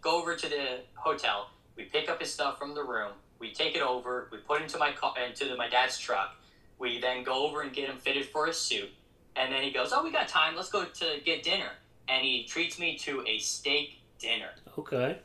[0.00, 1.48] Go over to the hotel.
[1.76, 3.12] We pick up his stuff from the room.
[3.38, 4.28] We take it over.
[4.30, 6.36] We put it into my car, into the, my dad's truck.
[6.78, 8.90] We then go over and get him fitted for a suit.
[9.36, 10.54] And then he goes, "Oh, we got time.
[10.54, 11.70] Let's go to get dinner."
[12.08, 14.50] And he treats me to a steak dinner.
[14.78, 15.18] Okay.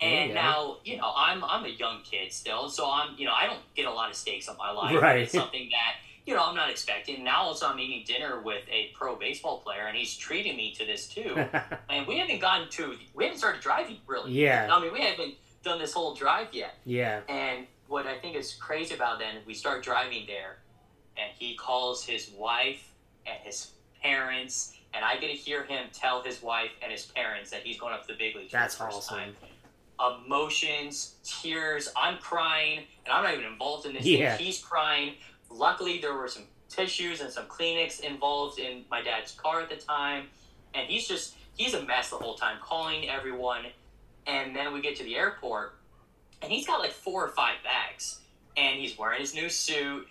[0.00, 0.34] And Yeah.
[0.34, 3.60] now, you know, I'm I'm a young kid still, so I'm you know I don't
[3.74, 5.00] get a lot of steaks in my life.
[5.00, 5.20] Right.
[5.22, 5.96] It's something that
[6.30, 7.24] you know I'm not expecting.
[7.24, 10.86] Now also I'm eating dinner with a pro baseball player, and he's treating me to
[10.86, 11.36] this too.
[11.90, 14.30] and we haven't gotten to we haven't started driving really.
[14.30, 14.68] Yeah.
[14.70, 16.76] I mean we haven't done this whole drive yet.
[16.84, 17.20] yeah.
[17.28, 20.58] And what I think is crazy about then we start driving there,
[21.18, 22.92] and he calls his wife
[23.26, 24.74] and his parents.
[24.94, 27.92] And I get to hear him tell his wife and his parents that he's going
[27.92, 29.18] up to the big leagues That's for the first awesome.
[29.18, 29.34] time
[30.26, 31.90] emotions, tears.
[31.94, 34.06] I'm crying, and I'm not even involved in this.
[34.06, 34.36] Yeah.
[34.36, 34.46] Thing.
[34.46, 35.14] He's crying.
[35.50, 39.76] Luckily, there were some tissues and some Kleenex involved in my dad's car at the
[39.76, 40.26] time,
[40.74, 43.66] and he's just he's a mess the whole time, calling everyone.
[44.26, 45.74] And then we get to the airport,
[46.42, 48.20] and he's got like four or five bags,
[48.56, 50.06] and he's wearing his new suit.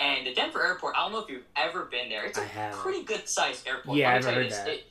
[0.00, 2.24] And the Denver airport, I don't know if you've ever been there.
[2.24, 2.42] It's a
[2.78, 3.98] pretty good sized airport.
[3.98, 4.68] Yeah, I've heard that.
[4.68, 4.86] it-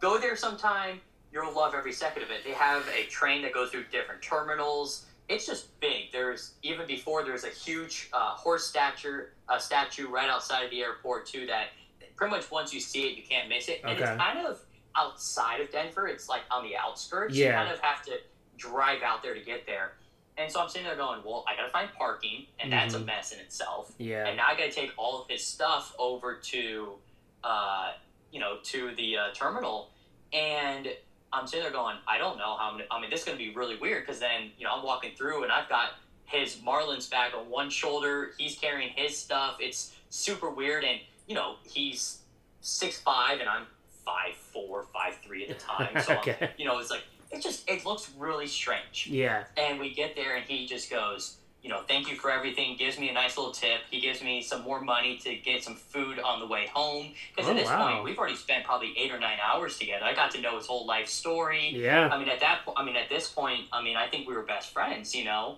[0.00, 1.00] go there sometime.
[1.32, 2.44] You'll love every second of it.
[2.44, 5.06] They have a train that goes through different terminals.
[5.30, 6.10] It's just big.
[6.10, 10.82] There's even before there's a huge uh, horse statue, uh, statue right outside of the
[10.82, 11.46] airport too.
[11.46, 11.68] That
[12.16, 13.80] pretty much once you see it, you can't miss it.
[13.84, 14.02] And Okay.
[14.10, 14.58] it's kind of
[14.96, 16.08] outside of Denver.
[16.08, 17.36] It's like on the outskirts.
[17.36, 17.46] Yeah.
[17.46, 18.18] You kind of have to
[18.56, 19.92] drive out there to get there.
[20.36, 22.98] And so I'm sitting there going, well, I got to find parking, and that's a
[22.98, 23.04] Mhm.
[23.06, 23.92] mess in itself.
[23.98, 24.26] Yeah.
[24.26, 26.98] And now I got to take all of his stuff over to,
[27.44, 27.92] uh,
[28.32, 29.90] you know, to the uh, terminal.
[30.32, 30.88] And
[31.32, 33.38] I'm sitting there going, I don't know how I'm gonna, I mean, this is going
[33.38, 35.90] to be really weird because then, you know, I'm walking through and I've got
[36.24, 38.32] his Marlins bag on one shoulder.
[38.38, 39.56] He's carrying his stuff.
[39.60, 40.84] It's super weird.
[40.84, 42.18] And, you know, he's
[42.60, 43.66] six five and I'm
[44.04, 45.96] five four, five three at the time.
[46.04, 46.50] So, Okay.
[46.56, 49.06] you know, it's like, it just, it looks really strange.
[49.08, 49.44] Yeah.
[49.56, 52.76] And we get there, and he just goes, you know, thank you for everything.
[52.76, 53.80] Gives me a nice little tip.
[53.90, 57.12] He gives me some more money to get some food on the way home.
[57.34, 57.86] Because Oh, at this wow.
[57.92, 60.04] point, we've already spent probably eight or nine hours together.
[60.04, 61.70] I got to know his whole life story.
[61.74, 62.08] Yeah.
[62.10, 64.34] I mean, at that point, I mean, at this point, I mean, I think we
[64.34, 65.56] were best friends, you know.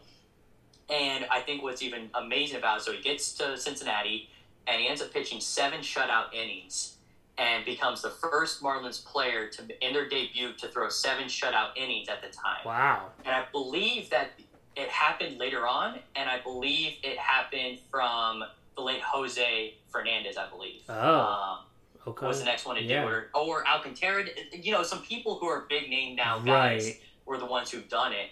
[0.91, 4.29] And I think what's even amazing about it, so he gets to Cincinnati,
[4.67, 6.97] and he ends up pitching seven shutout innings,
[7.39, 12.09] and becomes the first Marlins player to in their debut to throw seven shutout innings
[12.09, 12.61] at the time.
[12.67, 13.07] Wow.
[13.25, 14.33] And I believe that
[14.77, 18.43] it happened later on, and I believe it happened from
[18.77, 20.83] the late Jose Fernandez, I believe.
[20.89, 20.95] Oh.
[21.21, 21.59] Um,
[22.05, 22.27] Okay.
[22.27, 23.03] was the next one to Yeah.
[23.03, 24.25] do it, or, or Alcantara.
[24.53, 27.01] You know, some people who are big name now guys Right.
[27.27, 28.31] were the ones who've done it.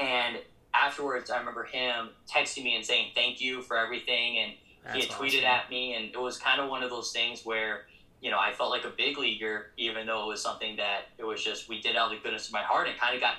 [0.00, 0.42] And
[0.74, 4.58] afterwards, I remember him texting me and saying thank you for everything, and he
[5.02, 7.86] That's had tweeted at me, and it was kind of one of those things where
[8.20, 11.22] you know I felt like a big leaguer, even though it was something that it
[11.24, 13.36] was just we did out of the goodness of my heart, and kind of got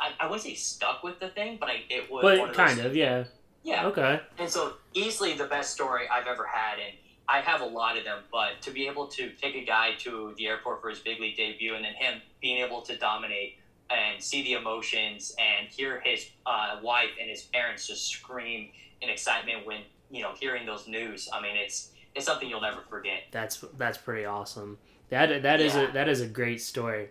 [0.00, 2.80] I, I wouldn't say stuck with the thing, but I it was But of kind
[2.80, 3.24] of, yeah.
[3.62, 3.86] yeah.
[3.86, 4.20] Okay.
[4.38, 6.94] And so easily the best story I've ever had, and
[7.28, 8.18] I have a lot of them.
[8.32, 11.36] But to be able to take a guy to the airport for his big league
[11.36, 13.58] debut, and then him being able to dominate
[13.90, 18.68] and see the emotions and hear his uh, wife and his parents just scream
[19.00, 19.80] in excitement when
[20.10, 21.28] you know hearing those news.
[21.32, 23.22] I mean, it's it's something you'll never forget.
[23.30, 24.78] That's that's pretty awesome.
[25.10, 25.88] That that is Yeah.
[25.90, 27.10] a that is a great story.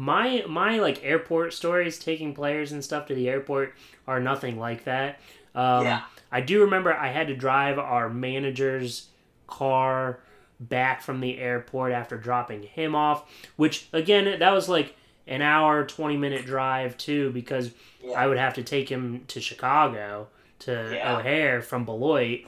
[0.00, 3.74] My my like airport stories, taking players and stuff to the airport,
[4.06, 5.18] are nothing like that.
[5.56, 9.08] Um, yeah, I do remember I had to drive our manager's
[9.48, 10.20] car
[10.60, 14.94] back from the airport after dropping him off, which again that was like
[15.26, 19.40] an hour twenty minute drive too because yeah, I would have to take him to
[19.40, 20.28] Chicago
[20.60, 21.16] to Yeah.
[21.16, 22.42] O'Hare from Beloit.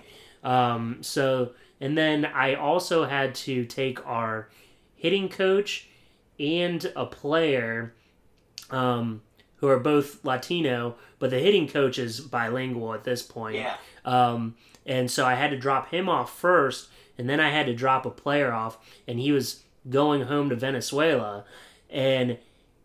[0.44, 4.48] Um, so, and then I also had to take our
[4.94, 5.88] hitting coach
[6.40, 7.94] and a player
[8.70, 9.22] um,
[9.56, 13.56] who are both Latino, but the hitting coach is bilingual at this point.
[13.56, 13.76] yeah.
[14.04, 17.74] Um, and so I had to drop him off first, and then I had to
[17.74, 21.44] drop a player off, and he was going home to Venezuela,
[21.90, 22.38] and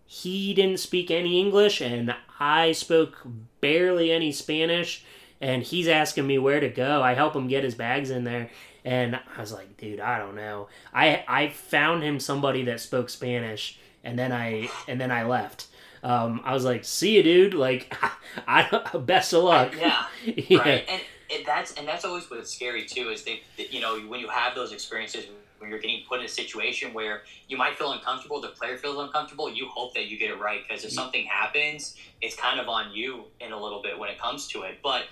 [0.06, 3.26] he didn't speak any English, and I spoke
[3.62, 5.06] barely any Spanish,
[5.42, 7.02] and he's asking me where to go.
[7.02, 8.50] I help him get his bags in there,
[8.84, 10.68] and I was like, dude, I don't know.
[10.94, 15.68] I I found him somebody that spoke Spanish, and then I and then I left.
[16.04, 17.54] Um, I was like, see you, dude.
[17.56, 17.94] Like,
[18.48, 19.74] I best of luck.
[19.80, 20.06] Yeah.
[20.26, 20.60] yeah.
[20.60, 20.86] right?
[20.88, 24.20] And it, that's and that's always what's scary too is they that, you know when
[24.20, 25.26] you have those experiences
[25.58, 29.00] when you're getting put in a situation where you might feel uncomfortable the player feels
[29.00, 32.68] uncomfortable you hope that you get it right because if something happens it's kind of
[32.68, 35.06] on you in a little bit when it comes to it but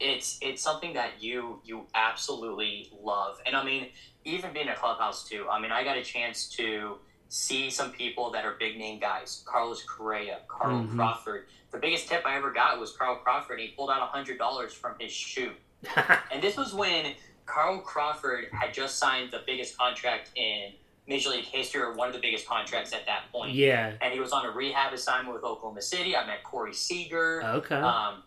[0.00, 3.88] it's it's something that you you absolutely love and i mean
[4.24, 6.96] even being a clubhouse too i mean i got a chance to
[7.28, 10.94] see some people that are big name guys carlos correa carl Mhm.
[10.96, 14.38] crawford the biggest tip i ever got was carl crawford he pulled out a hundred
[14.38, 15.52] dollars from his shoe
[16.32, 17.14] and this was when
[17.46, 20.70] Carl Crawford had just signed the biggest contract in
[21.08, 23.54] Major League history, or one of the biggest contracts at that point.
[23.54, 23.94] yeah.
[24.00, 26.14] And he was on a rehab assignment with Oklahoma City.
[26.14, 27.42] I met Corey Seager.
[27.44, 27.74] Okay.
[27.74, 28.22] Um,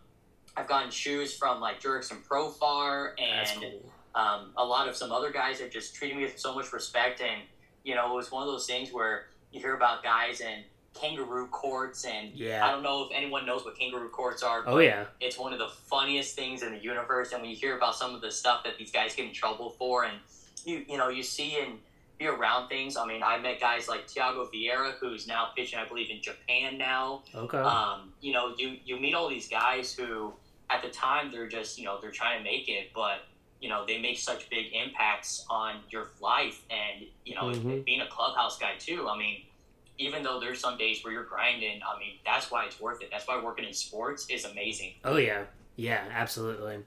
[0.56, 3.92] I've gotten shoes from like Jurickson and Profar and cool.
[4.16, 7.22] um, a lot of some other guys that just treated me with so much respect.
[7.22, 7.42] And,
[7.84, 10.64] you know, it was one of those things where you hear about guys and
[10.94, 12.06] kangaroo courts.
[12.06, 12.66] And Yeah.
[12.68, 14.64] I don't know if anyone knows what kangaroo courts are.
[14.68, 15.06] Oh yeah.
[15.20, 18.14] it's one of the funniest things in the universe and when you hear about some
[18.14, 20.18] of the stuff that these guys get in trouble for and
[20.66, 21.80] you you know you see and
[22.20, 25.86] be around things i mean i met guys like thyago vieira who's now pitching i
[25.86, 27.58] believe in japan now Okay.
[27.58, 30.32] um, you know you you meet all these guys who
[30.70, 33.26] at the time they're just you know they're trying to make it but
[33.60, 37.86] you know they make such big impacts on your life and you know Mhm.
[37.86, 39.44] being a clubhouse guy too i mean
[40.00, 43.10] even though there's some days where you're grinding i mean that's why it's worth it
[43.12, 45.44] that's why working in sports is amazing oh yeah.
[45.76, 46.04] Yeah.
[46.12, 46.84] Absolutely.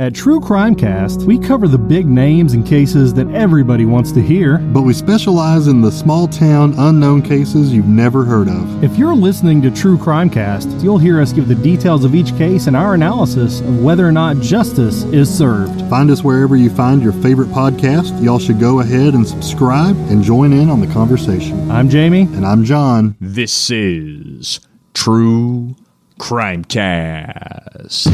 [0.00, 4.22] At True Crime Cast, we cover the big names and cases that everybody wants to
[4.22, 4.56] hear.
[4.56, 8.82] but we specialize in the small town unknown cases you've never heard of.
[8.82, 12.34] If you're listening to True Crime Cast, you'll hear us give the details of each
[12.38, 15.82] case and our analysis of whether or not justice is served.
[15.90, 18.24] Find us wherever you find your favorite podcast.
[18.24, 21.70] Y'all should go ahead and subscribe and join in on the conversation.
[21.70, 22.22] I'm Jamie.
[22.22, 23.18] And I'm John.
[23.20, 24.60] This is
[24.94, 25.76] True
[26.18, 28.06] Crimecast.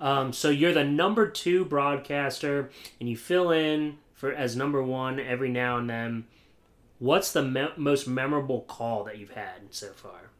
[0.00, 5.18] Um, so you're the number two broadcaster, and you fill in for as number one
[5.18, 6.26] every now and then.
[6.98, 10.30] What's the me- most memorable call that you've had so far?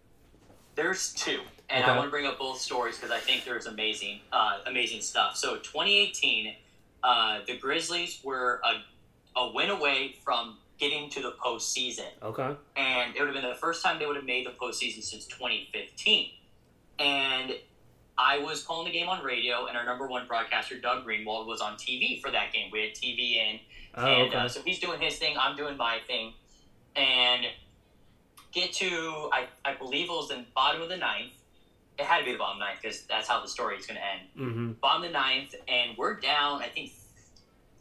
[0.75, 1.41] There's two,
[1.71, 1.93] and Okay.
[1.93, 5.37] I want to bring up both stories because I think there's amazing, uh, amazing stuff.
[5.37, 6.55] So 2018,
[7.03, 12.55] uh, the Grizzlies were a, a win away from getting to the postseason, Okay.
[12.77, 15.25] and it would have been the first time they would have made the postseason since
[15.27, 16.31] 2015.
[16.99, 17.55] And
[18.19, 21.61] I was calling the game on radio, and our number one broadcaster, Doug Greenwald, was
[21.61, 22.71] on TV for that game.
[22.73, 23.61] We had TV in,
[23.95, 24.37] Oh, and okay.
[24.37, 26.35] uh, so he's doing his thing, I'm doing my thing,
[26.97, 27.47] and
[28.53, 31.33] get to I, I believe it was the bottom of the ninth.
[31.99, 34.05] It had to be the bottom ninth because that's how the story is going to
[34.07, 34.21] end.
[34.51, 34.73] mm-hmm.
[34.83, 36.63] Bottom of the ninth, and we're down.
[36.63, 36.93] I think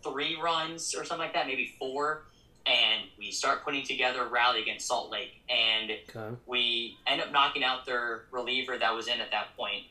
[0.04, 2.24] three runs or something like that, maybe four.
[2.66, 6.36] And we start putting together a rally against Salt Lake, and Okay.
[6.48, 9.84] we end up knocking out their reliever that was in at that point.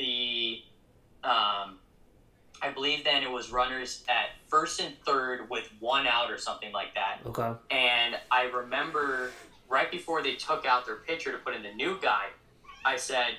[0.00, 0.62] The,
[1.22, 1.78] um,
[2.62, 6.72] I believe then it was runners at first and third with one out or something
[6.72, 7.18] like that.
[7.26, 7.52] Okay.
[7.70, 9.30] And I remember
[9.68, 12.28] right before they took out their pitcher to put in the new guy,
[12.84, 13.36] I said,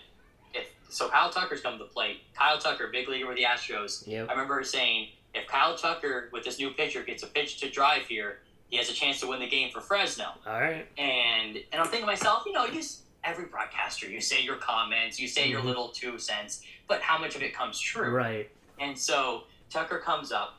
[0.54, 2.22] if so Kyle Tucker's come to the plate.
[2.36, 4.08] Kyle Tucker, big leaguer with the Astros.
[4.08, 4.30] Yep.
[4.30, 8.06] I remember saying, if Kyle Tucker with this new pitcher gets a pitch to drive
[8.06, 10.26] here, he has a chance to win the game for Fresno.
[10.46, 10.88] All right.
[10.98, 14.56] And and I'm thinking to myself, you know, you just every broadcaster, you say your
[14.58, 15.66] comments, you say your Mhm.
[15.66, 18.10] little two cents, but how much of it comes true?
[18.10, 18.50] Right.
[18.80, 20.56] And so Tucker comes up,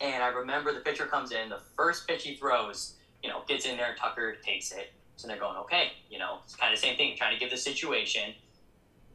[0.00, 1.48] and I remember the pitcher comes in.
[1.48, 3.94] The first pitch he throws, you know, gets in there.
[3.98, 4.92] Tucker takes it.
[5.16, 7.50] So they're going, okay, you know, it's kind of the same thing, trying to give
[7.50, 8.34] the situation.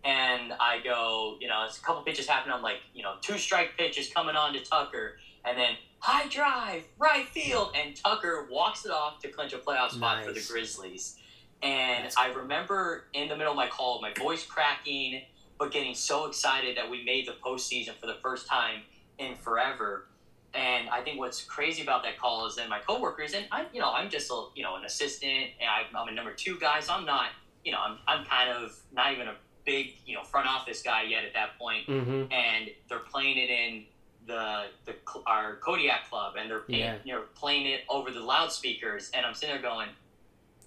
[0.04, 2.52] And I go, you know, it's a couple pitches happen.
[2.52, 6.86] I'm like, you know, two strike pitches coming on to Tucker, and then high drive,
[6.98, 11.20] right field, and Tucker walks it off to clinch a playoff spot for the Grizzlies.
[11.64, 15.22] And I remember in the middle of my call, my voice cracking,
[15.60, 18.82] but getting so excited that we made the postseason for the first time
[19.20, 20.08] in forever.
[20.54, 23.80] And I think what's crazy about that call is that my coworkers and I'm, you
[23.80, 26.80] know, I'm just a, you know, an assistant, and I'm, I'm a number two guy,
[26.82, 27.30] so I'm not,
[27.64, 29.36] you know, I'm, I'm kind of not even a
[29.66, 31.88] big, you know, front office guy yet at that point.
[31.88, 32.34] Mm-hmm.
[32.34, 33.86] And they're playing it in
[34.28, 34.96] the the
[35.26, 36.98] our Kodiak club, and they're Yeah.
[37.04, 39.90] you know playing it over the loudspeakers, and I'm sitting there going.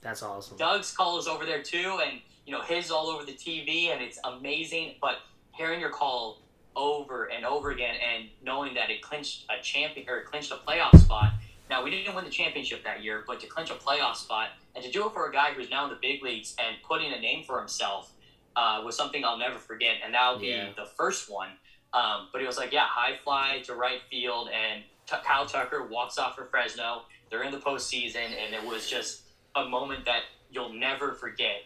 [0.04, 0.56] That's awesome.
[0.58, 4.00] Doug's call is over there too, and you know his all over the TV, and
[4.00, 4.94] it's amazing.
[5.00, 5.16] But
[5.52, 6.38] hearing your call
[6.76, 10.56] over and over again, and knowing that it clinched a champion or it clinched a
[10.56, 11.32] playoff spot,
[11.70, 14.84] Now we didn't win the championship that year, but to clinch a playoff spot and
[14.84, 17.18] to do it for a guy who's now in the big leagues and putting a
[17.18, 18.12] name for himself
[18.56, 20.68] uh, was something I'll never forget, and that'll be Yeah.
[20.76, 21.48] the first one.
[21.94, 25.86] Um, but he was like, yeah, high fly to right field, and T- Kyle Tucker
[25.86, 27.02] walks off for Fresno.
[27.30, 29.22] They're in the postseason, and it was just
[29.56, 31.62] a moment that you'll never forget.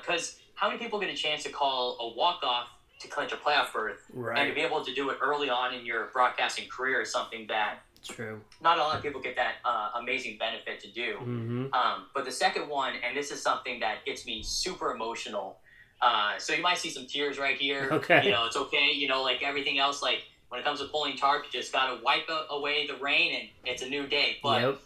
[0.00, 2.68] Because how many people get a chance to call a walk off
[3.00, 4.00] to clinch a playoff berth,
[4.36, 7.46] and to be able to do it early on in your broadcasting career is something
[7.46, 8.40] that True.
[8.60, 11.14] not a lot of people get that uh, amazing benefit to do.
[11.20, 11.72] Mm-hmm.
[11.72, 15.58] Um, but the second one, and this is something that gets me super emotional.
[16.00, 17.88] Uh, so you might see some tears right here.
[17.92, 18.24] Okay.
[18.24, 18.92] You know, it's okay.
[18.92, 21.94] You know, like everything else, like when it comes to pulling tarp, you just got
[21.94, 24.38] to wipe away the rain and it's a new day.
[24.42, 24.80] But Yep.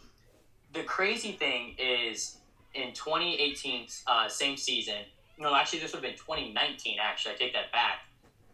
[0.73, 2.39] The crazy thing is
[2.75, 4.97] in 2018, uh, same season,
[5.39, 7.35] no, actually, this would have been 2019, actually.
[7.35, 8.01] I take that back.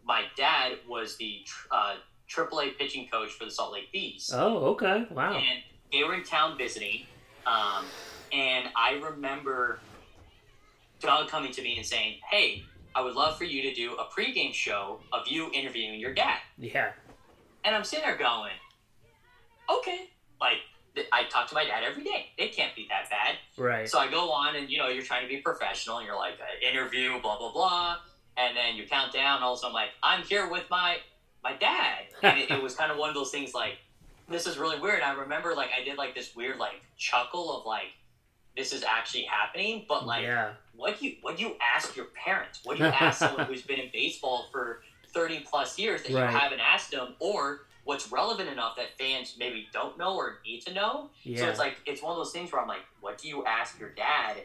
[0.03, 1.95] My dad was the tr- uh,
[2.27, 5.05] AAA pitching coach for the Salt Lake Bees Oh, okay.
[5.11, 5.33] Wow.
[5.33, 5.59] and
[5.91, 7.05] they were in town visiting.
[7.45, 7.85] Um,
[8.31, 9.79] and I remember
[10.99, 12.63] Doug coming to me and saying, "Hey,
[12.95, 16.39] I would love for you to do a pregame show of you interviewing your dad."
[16.57, 16.91] Yeah.
[17.63, 18.53] And I'm sitting there going,
[19.69, 20.09] "Okay."
[20.41, 20.59] Like
[21.11, 22.27] I talk to my dad every day.
[22.37, 23.35] It can't be that bad.
[23.57, 23.87] Right.
[23.87, 26.33] So I go on, and you know, you're trying to be professional, and you're like,
[26.33, 27.97] uh, interview, blah blah blah,
[28.37, 29.43] and then you count down.
[29.43, 30.97] Also, I'm like, I'm here with my
[31.43, 33.77] my dad, and it, it was kind of one of those things like,
[34.27, 35.01] this is really weird.
[35.01, 37.93] I remember like I did like this weird like chuckle of like,
[38.55, 40.51] this is actually happening, but like, yeah.
[40.75, 42.61] what do you what do you ask your parents?
[42.63, 44.81] What do you ask someone who's been in baseball for
[45.13, 46.31] thirty plus years that Right.
[46.31, 50.61] you haven't asked them, or what's relevant enough that fans maybe don't know or need
[50.61, 51.09] to know?
[51.37, 53.79] So it's like it's one of those things where I'm like, what do you ask
[53.79, 54.37] your dad?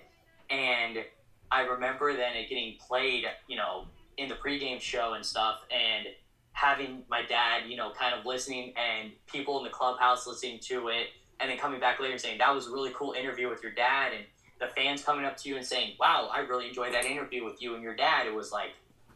[0.50, 1.04] And
[1.50, 3.86] I remember then it getting played, you know,
[4.16, 6.06] in the pregame show and stuff, and
[6.52, 10.88] having my dad, you know, kind of listening and people in the clubhouse listening to
[10.88, 11.08] it,
[11.40, 13.72] and then coming back later and saying that was a really cool interview with your
[13.72, 14.24] dad, and
[14.60, 17.60] the fans coming up to you and saying, "Wow, I really enjoyed that interview with
[17.60, 18.70] you and your dad." It was like,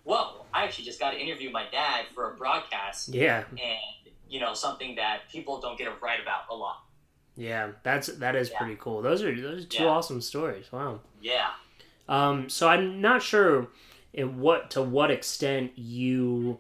[0.09, 3.45] whoa, I actually just got to interview my dad for a broadcast, yeah.
[3.51, 6.83] and you know, something that people don't get to write about a lot.
[7.37, 7.71] Yeah.
[7.83, 8.59] That's that is Yeah.
[8.59, 9.01] pretty cool.
[9.01, 9.91] Those are those are two Yeah.
[9.91, 10.71] awesome stories.
[10.73, 11.01] Wow.
[11.21, 11.51] Yeah.
[12.09, 13.69] Um, so I'm not sure
[14.13, 16.59] in what to what extent you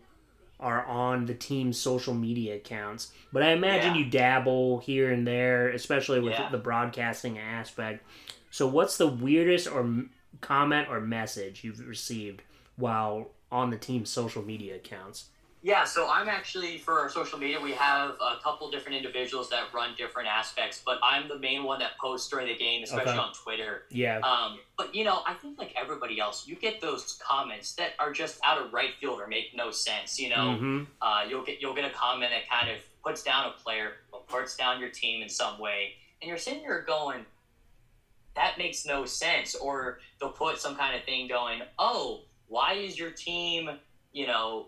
[0.60, 4.00] are on the team's social media accounts, but I imagine Yeah.
[4.02, 8.04] you dabble here and there, especially with the broadcasting aspect.
[8.50, 10.04] So, what's the weirdest or
[10.40, 12.42] comment or message you've received
[12.76, 15.26] while on the team's social media accounts?
[15.60, 17.60] Yeah, so I'm actually for our social media.
[17.60, 21.80] We have a couple different individuals that run different aspects, but I'm the main one
[21.80, 23.18] that posts during the game, especially Okay.
[23.18, 23.82] on Twitter.
[23.90, 27.94] Yeah, Um, but you know, I think like everybody else, you get those comments that
[27.98, 30.20] are just out of right field or make no sense.
[30.20, 33.46] You know, hmm uh, you'll get you'll get a comment that kind of puts down
[33.46, 37.26] a player or puts down your team in some way, and you're sitting there going,
[38.36, 42.98] "That makes no sense." Or they'll put some kind of thing going, "Oh, why is
[42.98, 43.70] your team,
[44.12, 44.66] you know,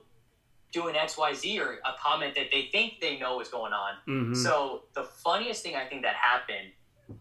[0.73, 3.95] doing X, Y, Z Or a comment that they think they know is going on.
[4.07, 6.73] hmm So the funniest thing I think that happened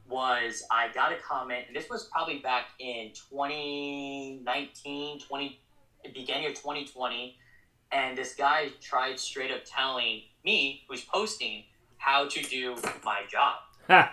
[0.08, 5.60] was I got a comment, and this was probably back in 2019, 20,
[6.14, 7.36] beginning of 2020,
[7.92, 11.64] and this guy tried straight up telling me, who's posting,
[11.98, 13.56] how to do my job.
[13.88, 14.12] ha,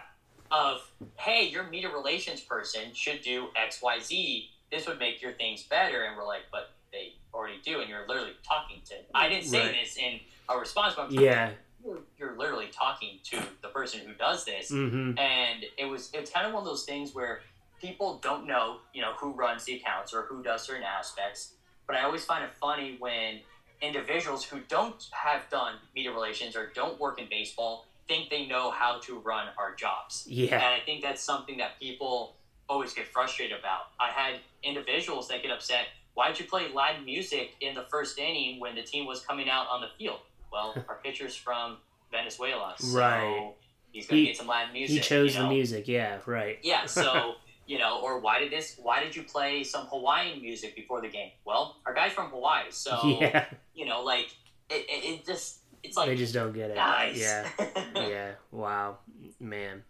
[0.50, 4.48] Of, hey, your media relations person should do X, Y, Z.
[4.70, 6.02] This would make your things better.
[6.02, 8.94] And we're like, but they already do, and you're literally talking to.
[9.14, 9.76] I didn't say Right.
[9.80, 11.50] this in a response, but I'm yeah,
[11.84, 14.70] you're, you're literally talking to the person who does this.
[14.70, 17.40] Hmm and it was it's kind of one of those things where
[17.80, 21.54] people don't know you know who runs the accounts or who does certain aspects.
[21.86, 23.40] But i always find it funny when
[23.80, 28.70] individuals who don't have done media relations or don't work in baseball think they know
[28.70, 30.24] how to run our jobs.
[30.28, 32.35] Yeah, and i think that's something that people
[32.68, 37.52] always get frustrated about i had individuals that get upset why'd you play loud music
[37.60, 40.20] in the first inning when the team was coming out on the field
[40.52, 41.76] well our pitcher's from
[42.10, 43.52] venezuela so Right.
[43.92, 45.86] he's gonna He- get some loud music he chose you the music.
[45.88, 46.58] Yeah, right.
[46.62, 47.34] yeah so
[47.66, 51.08] you know or why did this why did you play some hawaiian music before the
[51.08, 54.28] game well our guy's from hawaii so yeah, you know like
[54.70, 56.76] it, it, it just it's like they just don't get it.
[56.76, 57.48] guys Yeah.
[57.94, 58.30] yeah.
[58.50, 58.98] Wow,
[59.38, 59.84] man.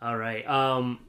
[0.00, 0.46] All right.
[0.48, 1.00] Um.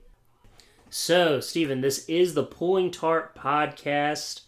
[1.00, 4.42] So, Stephen, this is the Pulling Tarp podcast.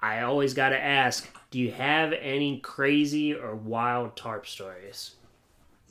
[0.00, 5.16] I always got to ask: Do you have any crazy or wild tarp stories?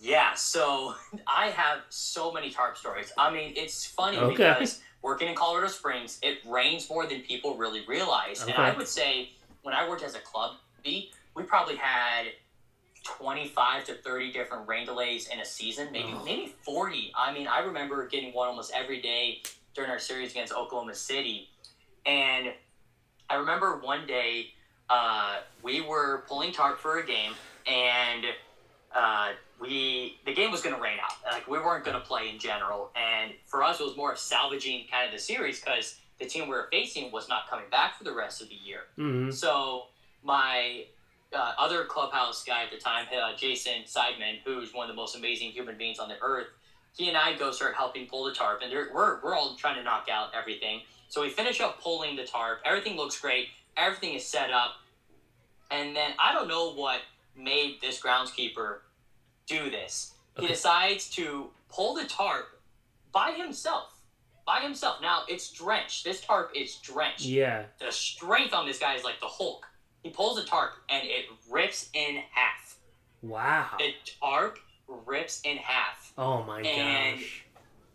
[0.02, 0.96] Yeah, so
[1.28, 3.12] I have so many tarp stories.
[3.18, 4.36] I mean, it's funny Okay.
[4.36, 8.42] because working in Colorado Springs, it rains more than people really realize.
[8.44, 9.32] And I would say
[9.64, 12.28] when I worked as a club bee, we probably had
[13.04, 16.24] 25 to 30 different rain delays in a season, maybe Oh.
[16.24, 17.12] maybe 40.
[17.18, 19.42] I mean, I remember getting one almost every day
[19.76, 21.50] during our series against Oklahoma City,
[22.06, 22.48] and
[23.30, 24.48] I remember one day
[24.90, 27.34] uh, we were pulling tarp for a game,
[27.68, 28.26] and
[28.96, 31.14] uh, we the game was going to rain out.
[31.32, 34.20] Like we weren't going to play in general, and for us it was more of
[34.20, 37.98] salvaging kind of the series because the team we were facing was not coming back
[37.98, 38.82] for the rest of the year.
[38.96, 39.84] hmm So
[40.24, 40.86] my
[41.32, 45.16] uh, other clubhouse guy at the time, uh, Jason Seidman, who's one of the most
[45.16, 46.48] amazing human beings on the earth,
[46.96, 49.84] he and I go start helping pull the tarp, and we're we're all trying to
[49.84, 50.82] knock out everything.
[51.08, 52.62] So we finish up pulling the tarp.
[52.66, 53.48] Everything looks great.
[53.78, 54.72] Everything is set up,
[55.72, 57.00] and then I don't know what
[57.36, 58.80] made this groundskeeper
[59.48, 60.14] do this.
[60.38, 62.48] He decides to pull the tarp
[63.12, 63.94] by himself.
[64.46, 65.02] By himself.
[65.02, 66.04] Now it's drenched.
[66.04, 67.64] This tarp is drenched Yeah.
[67.80, 69.66] the strength on this guy is like the Hulk.
[70.04, 72.78] He pulls the tarp and it rips in half.
[73.22, 73.68] Wow.
[73.78, 74.60] The tarp
[75.06, 76.12] rips in half.
[76.18, 77.44] Oh my And- gosh.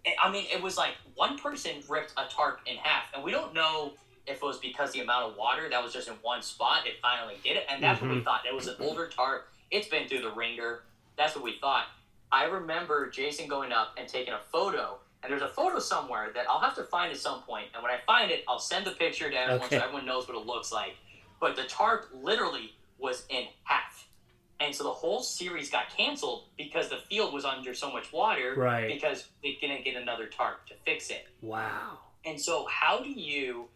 [0.06, 3.30] I- I mean, it was like one person ripped a tarp in half, and we
[3.30, 3.94] don't know
[4.26, 7.00] if it was because the amount of water that was just in one spot, it
[7.00, 8.24] finally did it, and that's what we Mhm.
[8.24, 8.46] thought.
[8.46, 9.48] It was an older tarp.
[9.70, 10.84] It's been through the ringer.
[11.16, 11.86] That's what we thought.
[12.32, 16.48] I remember Jason going up and taking a photo, and there's a photo somewhere that
[16.48, 17.46] I'll have to find at some point.
[17.46, 19.78] point, and when I find it, I'll send the picture to everyone Okay.
[19.78, 20.96] so everyone knows what it looks like.
[21.40, 24.03] But the tarp literally was in half.
[24.60, 28.54] And so the whole series got canceled because the field was under so much water
[28.56, 28.88] Right.
[28.88, 31.26] because they didn't get another tarp to fix it.
[31.42, 31.98] Wow.
[32.24, 33.68] And so, how do you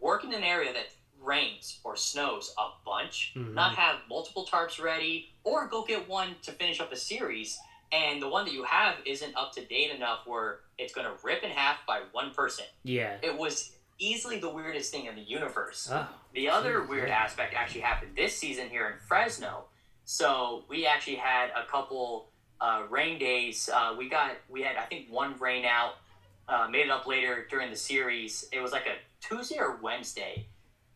[0.00, 0.86] work in an area that
[1.20, 3.54] rains or snows a bunch, Mhm.
[3.54, 7.58] not have multiple tarps ready, or go get one to finish up a series,
[7.92, 11.16] and the one that you have isn't up to date enough where it's going to
[11.24, 12.66] rip in half by one person?
[12.82, 13.18] Yeah.
[13.22, 15.88] It was easily the weirdest thing in the universe.
[15.92, 16.08] Oh.
[16.34, 17.16] The other Jeez, weird yeah.
[17.16, 19.64] aspect actually happened this season here in Fresno.
[20.04, 22.28] So we actually had a couple
[22.60, 23.70] uh, rain days.
[23.72, 25.94] Uh, we got we had I think one rain out.
[26.46, 28.46] Uh, made it up later during the series.
[28.52, 30.44] It was like a Tuesday or Wednesday,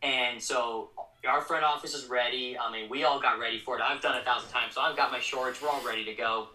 [0.03, 0.91] and so
[1.27, 2.55] our front office is ready.
[2.55, 3.81] I mean, we all got ready for it.
[3.81, 5.59] I've done it a thousand times, so I've got my shorts.
[5.59, 6.49] We're all ready to go.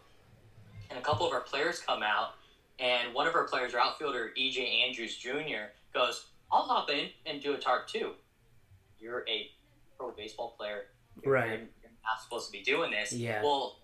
[0.90, 2.34] And a couple of our players come out,
[2.78, 7.42] and one of our players, our outfielder EJ Andrews Jr., goes, "I'll hop in and
[7.42, 8.14] do a tarp too."
[8.98, 9.50] You're a
[9.98, 10.86] pro baseball player,
[11.22, 11.50] You're- Right.
[11.60, 11.68] You're,
[12.04, 13.12] not supposed to be doing this.
[13.14, 13.42] Yeah.
[13.42, 13.78] Well,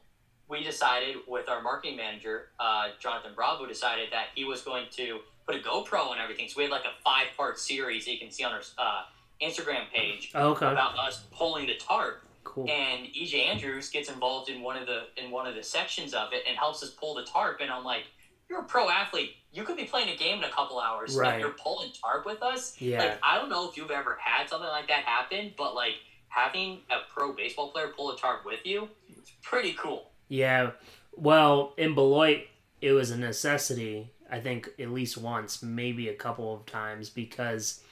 [0.46, 5.20] we decided with our marketing manager, uh, Jonathan Bravo, decided that he was going to
[5.46, 6.46] put a GoPro on everything.
[6.48, 9.02] So we had like a five part series that you can see on our uh,
[9.40, 10.66] Instagram page Okay.
[10.66, 12.68] about us pulling the tarp Cool.
[12.68, 16.32] and EJ Andrews gets involved in one of the in one of the sections of
[16.34, 17.61] it and helps us pull the tarp.
[17.62, 18.04] And I'm like,
[18.51, 19.36] you're a pro athlete.
[19.53, 21.16] You could be playing a game in a couple hours.
[21.16, 21.40] Right.
[21.40, 22.78] You're pulling tarp with us.
[22.80, 22.98] Yeah.
[22.98, 25.94] Like I don't know if you've ever had something like that happen, but like
[26.28, 30.11] having a pro baseball player pull a tarp with you, it's pretty cool.
[30.28, 30.72] Yeah.
[31.16, 32.46] Well, in Beloit,
[32.80, 34.11] it was a necessity.
[34.30, 37.82] I think at least once, maybe a couple of times, because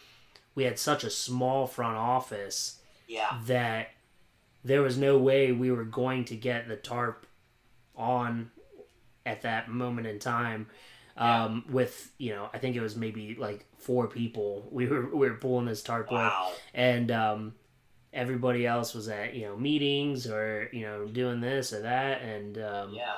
[0.55, 2.79] we had such a small front office
[3.09, 3.41] Yeah.
[3.47, 3.89] that
[4.65, 7.27] there was no way we were going to get the tarp
[7.97, 8.51] on
[9.29, 10.67] at that moment in time.
[11.17, 14.69] Um, with you know, I think it was maybe like four people.
[14.73, 16.21] We were we were pulling this tarp with,
[16.75, 17.55] and um,
[18.13, 22.57] everybody else was at you know meetings or you know doing this or that, and
[22.59, 23.17] um, Yeah.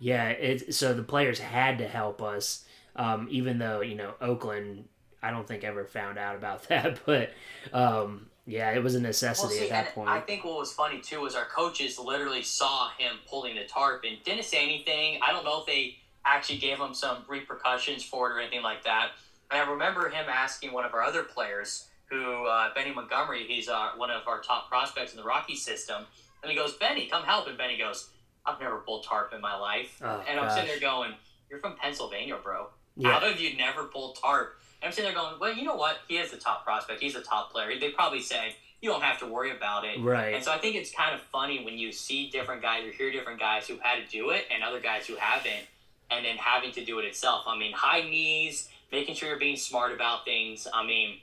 [0.00, 2.64] yeah, it so the players had to help us,
[2.96, 4.88] um, even though you know Oakland,
[5.22, 7.30] I don't think ever found out about that, but
[7.72, 10.08] um, yeah, it was a Well, necessity see, at that point.
[10.08, 14.04] I think what was funny too was our coaches literally saw him pulling the tarp
[14.08, 15.20] and didn't say anything.
[15.26, 18.84] I don't know if they actually gave him some repercussions for it or anything like
[18.84, 19.10] that.
[19.50, 23.68] And I remember him asking one of our other players, who uh, Benny Montgomery, he's
[23.68, 26.04] uh, one of our top prospects in the Rocky system,
[26.42, 28.10] and he goes, "Benny, come help." And Benny goes,
[28.44, 31.14] "I've never pulled tarp in my life," Oh, and I'm sitting there going,
[31.48, 32.68] "You're from Pennsylvania, bro.
[32.96, 33.12] Yeah.
[33.12, 35.98] How have you never pulled tarp?" I'm sitting there going, "Well, you know what?
[36.08, 37.02] He is the top prospect.
[37.02, 37.78] He's a top player.
[37.78, 40.00] They probably said." You don't have to worry about it.
[40.00, 40.34] Right.
[40.34, 43.10] And so I think it's kind of funny when you see different guys or hear
[43.12, 45.66] different guys who had to do it and other guys who haven't,
[46.10, 47.44] and then having to do it itself.
[47.46, 50.66] I mean, high knees, making sure you're being smart about things.
[50.72, 51.18] I mean,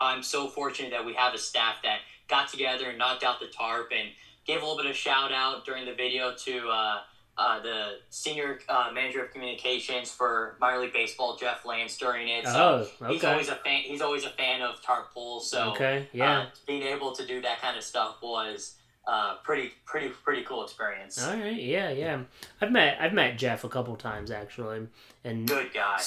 [0.00, 3.48] I'm so fortunate that we have a staff that got together and knocked out the
[3.48, 4.08] tarp and
[4.46, 7.00] gave a little bit of shout out during the video to uh,
[7.38, 12.46] uh, the senior uh, manager of communications for minor league baseball, Jeff Lantz, during it.
[12.46, 13.82] So oh, he's always a fan.
[13.82, 15.08] He's always a fan of tarp.
[15.42, 16.08] So okay.
[16.12, 16.40] Yeah.
[16.40, 18.76] uh, being able to do that kind of stuff was
[19.06, 21.22] uh, pretty, pretty, pretty cool experience.
[21.24, 21.60] All right.
[21.60, 21.90] Yeah.
[21.90, 22.22] Yeah.
[22.60, 24.86] I've met I've met Jeff a couple times actually,
[25.24, 26.00] and Good guy.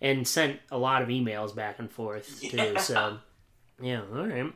[0.00, 2.56] and sent a lot of emails back and forth too.
[2.56, 2.78] Yeah.
[2.78, 3.18] So
[3.80, 4.02] yeah.
[4.14, 4.52] All right.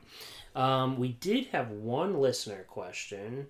[0.54, 3.46] Um, we did have one listener question.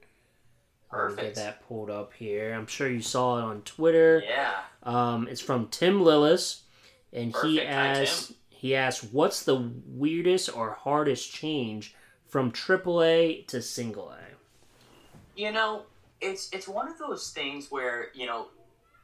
[0.91, 1.37] I'll get Perfect.
[1.37, 2.55] that pulled up here.
[2.55, 4.23] I'm sure you saw it on Twitter.
[4.27, 4.55] Yeah.
[4.83, 6.61] Um, it's from Tim Lillis,
[7.13, 7.69] and he Perfect.
[7.69, 11.95] Hi, asks he asks what's the weirdest or hardest change
[12.27, 14.19] from AAA to single A.
[15.37, 15.83] You know,
[16.21, 18.49] it's it's one of those things where you know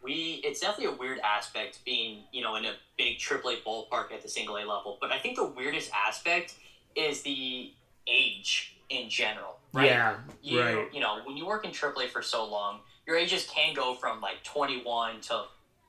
[0.02, 4.22] we it's definitely a weird aspect being you know in a big AAA ballpark at
[4.22, 4.98] the single A level.
[5.00, 6.54] But I think the weirdest aspect
[6.96, 7.72] is the
[8.06, 9.58] age in general.
[9.72, 9.86] Right?
[9.86, 10.88] Yeah, you right.
[10.92, 14.20] you know when you work in AAA for so long, your ages can go from
[14.20, 15.44] like 21 to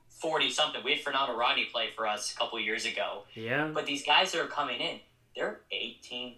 [0.10, 0.82] 40 something.
[0.84, 4.32] We had Fernando Rodney play for us a couple years ago, Yeah, but these guys
[4.32, 5.00] that are coming in,
[5.36, 6.36] they're 18,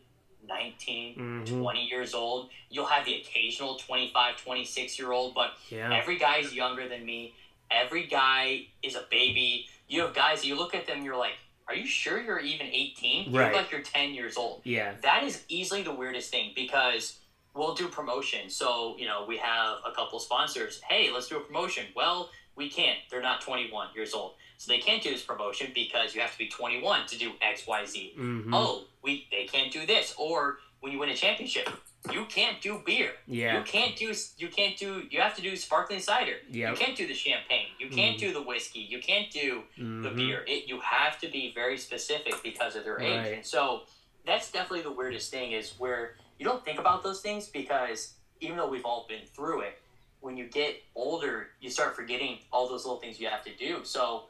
[0.48, 1.60] 19, Mhm.
[1.62, 2.50] 20 years old.
[2.70, 7.34] You'll have the occasional 25, 26 year old, but yeah, every guy's younger than me.
[7.70, 9.68] Every guy is a baby.
[9.88, 11.36] You have guys that you look at them, you're like,
[11.68, 13.32] are you sure you're even 18?
[13.32, 13.52] You Right.
[13.54, 17.20] look like you're 10 years old yeah, that is easily the weirdest thing because
[17.54, 18.50] we'll do promotion.
[18.50, 20.80] So, you know, we have a couple sponsors.
[20.88, 21.86] Hey, let's do a promotion.
[21.96, 23.00] Well, we can't.
[23.10, 24.34] They're not 21 years old.
[24.60, 28.14] So they can't do this promotion because you have to be 21 to do XYZ.
[28.16, 30.14] hmm Oh, we they can't do this.
[30.20, 31.68] Or when you win a championship,
[32.12, 33.12] you can't do beer.
[33.28, 36.36] yeah, You can't do you can't do you have to do sparkling cider.
[36.50, 36.72] Yep.
[36.72, 37.68] You can't do the champagne.
[37.80, 38.20] You can't Mhm.
[38.20, 38.80] do the whiskey.
[38.82, 40.16] You can't do the Mhm.
[40.16, 40.44] beer.
[40.48, 43.18] It, you have to be very specific because of their age.
[43.18, 43.34] Right.
[43.34, 43.84] And so
[44.26, 48.58] that's definitely the weirdest thing is where you don't think about those things because even
[48.58, 49.80] though we've all been through it,
[50.20, 53.84] when you get older, you start forgetting all those little things you have to do.
[53.84, 54.30] So,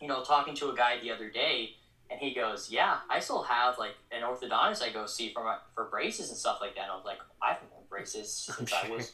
[0.00, 1.76] you know, talking to a guy the other day,
[2.12, 5.56] and he goes, "Yeah, I still have like an orthodontist I go see for my,
[5.74, 8.72] for braces and stuff like that." And I was like, "I haven't worn braces since
[8.72, 9.12] I was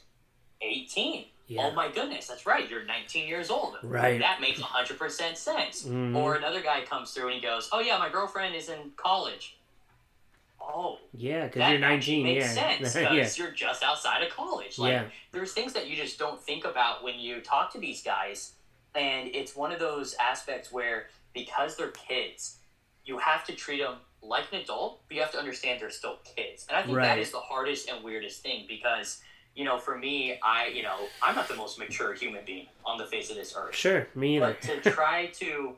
[0.60, 2.68] 18." yeah, Oh my goodness, that's right.
[2.68, 3.76] You're 19 years old.
[3.82, 4.18] Right.
[4.20, 5.84] That makes 100% sense.
[5.84, 6.16] Mhm.
[6.16, 9.54] Or another guy comes through and he goes, "Oh yeah, my girlfriend is in college."
[10.60, 12.22] Oh, yeah, because you're actually 19.
[12.24, 14.78] makes yeah, sense yeah, because you're just outside of college.
[14.78, 18.02] Like, yeah, there's things that you just don't think about when you talk to these
[18.02, 18.52] guys,
[18.94, 22.58] and it's one of those aspects where because they're kids,
[23.38, 26.66] have to treat them like an adult, but you have to understand they're still kids.
[26.68, 27.04] And I think Right.
[27.04, 29.20] that is the hardest and weirdest thing because.
[29.54, 32.96] You know, for me, I, you know, I'm not the most mature human being on
[32.96, 34.56] the face of this earth sure, me either.
[34.62, 35.74] but to try to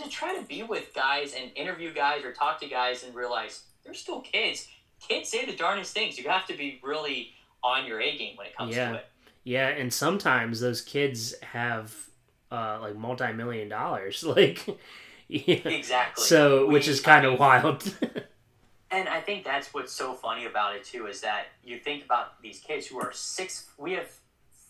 [0.00, 3.64] to try to be with guys and interview guys or talk to guys and realize
[3.82, 4.68] they're still kids.
[5.08, 6.16] Kids say the darndest things.
[6.16, 7.32] You have to be really
[7.64, 8.90] on your A game when it comes Yeah.
[8.90, 9.06] to it.
[9.42, 11.92] Yeah, and sometimes those kids have
[12.52, 14.64] uh, like multi-million dollars, like
[15.28, 15.54] yeah.
[15.68, 16.24] Exactly.
[16.24, 17.82] So, which We- is kind I of wild.
[18.90, 22.40] And I think that's what's so funny about it too is that you think about
[22.40, 23.68] these kids who are six.
[23.76, 24.08] We have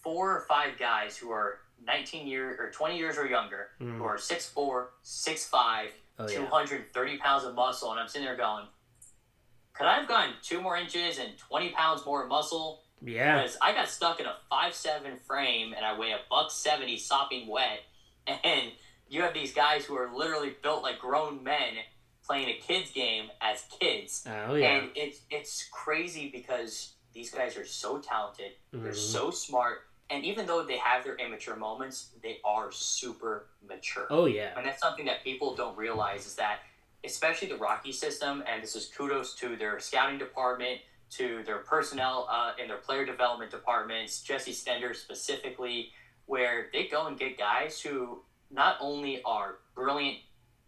[0.03, 3.99] four or five guys who are 19 years or 20 years or younger Mm.
[3.99, 5.89] who are 6'4", 6'5",
[6.19, 8.65] Oh yeah, 230 pounds of muscle, and I'm sitting there going,
[9.75, 12.83] could I have gone two more inches and 20 pounds more muscle?
[13.03, 16.51] yeah, Because I got stuck in a five seven frame and I weigh a buck
[16.51, 17.81] seventy sopping wet,
[18.27, 18.73] and
[19.15, 21.75] you have these guys who are literally built like grown men
[22.27, 27.57] playing a kids game as kids, oh yeah, and it's it's crazy because these guys
[27.57, 28.97] are so talented, they're Mhm.
[28.97, 34.07] so smart, and even though they have their immature moments, they are super mature.
[34.11, 36.61] oh yeah, And that's something that people don't realize is that,
[37.05, 42.27] especially the Rocky system, and this is kudos to their scouting department, to their personnel
[42.29, 45.93] uh, in their player development departments, Jesse Stender specifically,
[46.27, 48.25] where they go and get guys who
[48.55, 50.19] not only are brilliant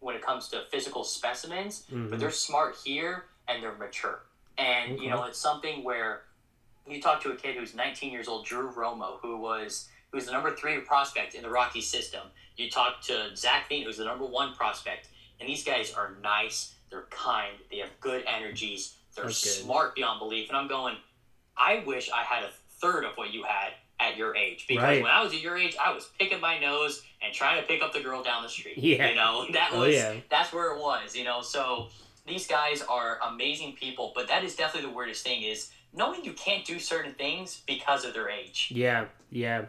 [0.01, 2.11] when it comes to physical specimens, Mhm.
[2.11, 4.22] but they're smart here and they're mature.
[4.59, 5.05] And, Okay.
[5.05, 6.24] you know, it's something where
[6.87, 10.32] you talk to a kid who's 19 years old, Drew Romo, who was who's the
[10.32, 12.30] number three prospect in the Rocky system.
[12.57, 15.09] You talk to Zach Veen, who's the number one prospect,
[15.41, 16.74] and these guys are nice.
[16.91, 17.59] They're kind.
[17.70, 18.97] They have good energies.
[19.14, 19.34] They're good.
[19.34, 20.49] smart beyond belief.
[20.49, 20.97] And I'm going,
[21.57, 24.66] I wish I had a third of what you had at your age.
[24.68, 25.03] Because Right.
[25.03, 27.82] when I was at your age, I was picking my nose and trying to pick
[27.82, 28.78] up the girl down the street.
[28.78, 29.09] Yeah.
[29.11, 30.14] You know, that Oh, was yeah.
[30.28, 31.16] that's where it was.
[31.16, 31.88] You know, so
[32.26, 36.32] these guys are amazing people, but that is definitely the weirdest thing is knowing you
[36.32, 38.68] can't do certain things because of their age.
[38.74, 39.66] yeah, yeah.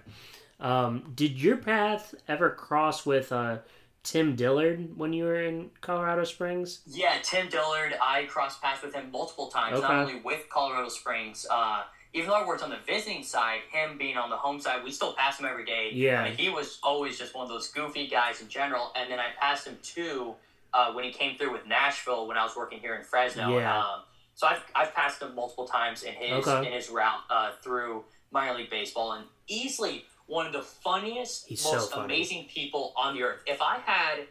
[0.59, 3.59] Um, did your path ever cross with uh,
[4.03, 6.81] Tim Dillard when you were in Colorado Springs?
[6.87, 9.87] Yeah, Tim Dillard, I crossed paths with him multiple times, Okay.
[9.87, 11.45] not only with Colorado Springs.
[11.49, 11.83] Uh,
[12.13, 14.91] even though I worked on the visiting side, him being on the home side, we
[14.91, 15.89] still pass him every day.
[15.93, 16.21] Yeah.
[16.21, 18.91] I mean, he was always just one of those goofy guys in general.
[18.95, 20.33] And then I passed him too
[20.73, 23.57] uh, when he came through with Nashville when I was working here in Fresno.
[23.57, 23.77] Yeah.
[23.79, 24.01] Um,
[24.35, 26.67] so I've, I've passed him multiple times in his Okay.
[26.67, 31.61] in his route uh, through minor league baseball, and easily one of the funniest, He's
[31.61, 32.05] so most funny.
[32.05, 33.41] amazing people on the earth.
[33.47, 34.27] If I had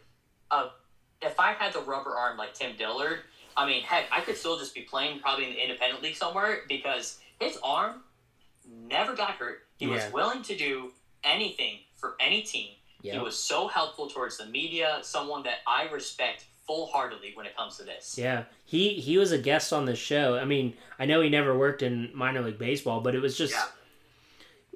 [0.50, 0.66] a
[1.22, 3.20] if I had the rubber arm like Tim Dillard,
[3.56, 6.60] I mean, heck, I could still just be playing probably in the independent league somewhere
[6.68, 8.02] because his arm
[8.68, 9.60] never got hurt.
[9.76, 10.92] He was willing to do
[11.24, 12.70] anything for any team.
[13.02, 17.56] He was so helpful towards the media, someone that I respect full heartedly when it
[17.56, 18.18] comes to this.
[18.18, 20.36] Yeah, he he was a guest on the show.
[20.36, 23.52] I mean, I know he never worked in minor league baseball, but it was just
[23.52, 23.66] Yeah.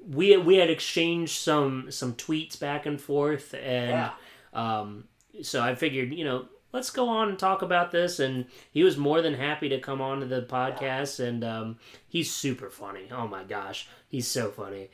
[0.07, 4.11] we we had exchanged some some tweets back and forth, and Yeah.
[4.53, 5.09] um,
[5.41, 8.19] so I figured, you know, let's go on and talk about this.
[8.19, 12.33] And he was more than happy to come on to the podcast, and um, he's
[12.33, 13.07] super funny.
[13.11, 14.89] Oh my gosh, he's so funny.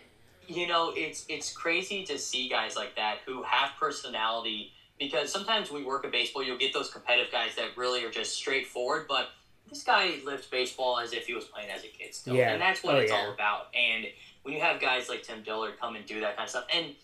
[0.47, 5.69] you know it's it's crazy to see guys like that who have personality because sometimes
[5.71, 9.27] we work at baseball you'll get those competitive guys that really are just straightforward but
[9.69, 12.53] this guy lived baseball as if he was playing as a kid still Yeah.
[12.53, 13.17] and that's what Oh, it's yeah.
[13.25, 14.05] all about and
[14.43, 16.95] when you have guys like tim dillard come and do that kind of stuff and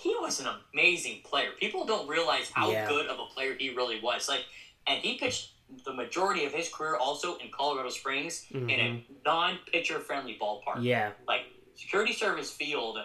[0.00, 2.88] he was an amazing player people don't realize how Yeah.
[2.88, 4.44] good of a player he really was like
[4.86, 5.52] and he pitched
[5.84, 10.82] the majority of his career also in colorado springs in a non-pitcher friendly ballpark Mm-hmm.
[10.84, 11.42] Yeah, like
[11.76, 12.98] Security Service Field.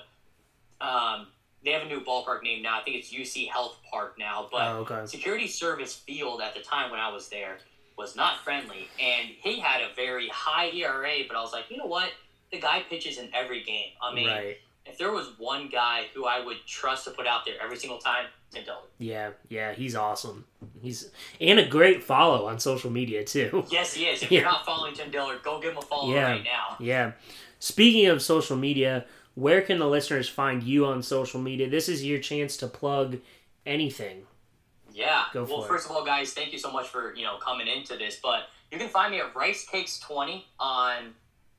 [0.81, 1.27] Um,
[1.63, 2.79] they have a new ballpark name now.
[2.79, 4.49] I think it's UC Health Park now.
[4.51, 5.05] But Oh, okay.
[5.05, 7.57] Security Service Field at the time when I was there
[7.97, 11.23] was not friendly, and he had a very high ERA.
[11.27, 12.09] But I was like, you know what?
[12.51, 13.91] The guy pitches in every game.
[14.03, 14.57] I mean, right.
[14.85, 17.97] If there was one guy who I would trust to put out there every single
[17.97, 18.83] time, Tim Dillard.
[18.99, 20.45] Yeah, yeah, he's awesome.
[20.81, 21.09] He's
[21.41, 23.65] and a great follow on social media too.
[23.71, 24.21] Yes, he is.
[24.23, 24.41] If Yeah.
[24.41, 26.31] you're not following Tim Dillard, go give him a follow Yeah.
[26.31, 26.77] right now.
[26.79, 27.13] Yeah.
[27.59, 31.69] Speaking of social media, where can the listeners find you on social media?
[31.69, 33.17] This is your chance to plug
[33.65, 34.25] anything.
[34.93, 35.23] Yeah.
[35.33, 35.67] Go well, for it.
[35.67, 38.19] first of all, guys, thank you so much for you know coming into this.
[38.21, 41.13] But you can find me at Rice Cakes Twenty on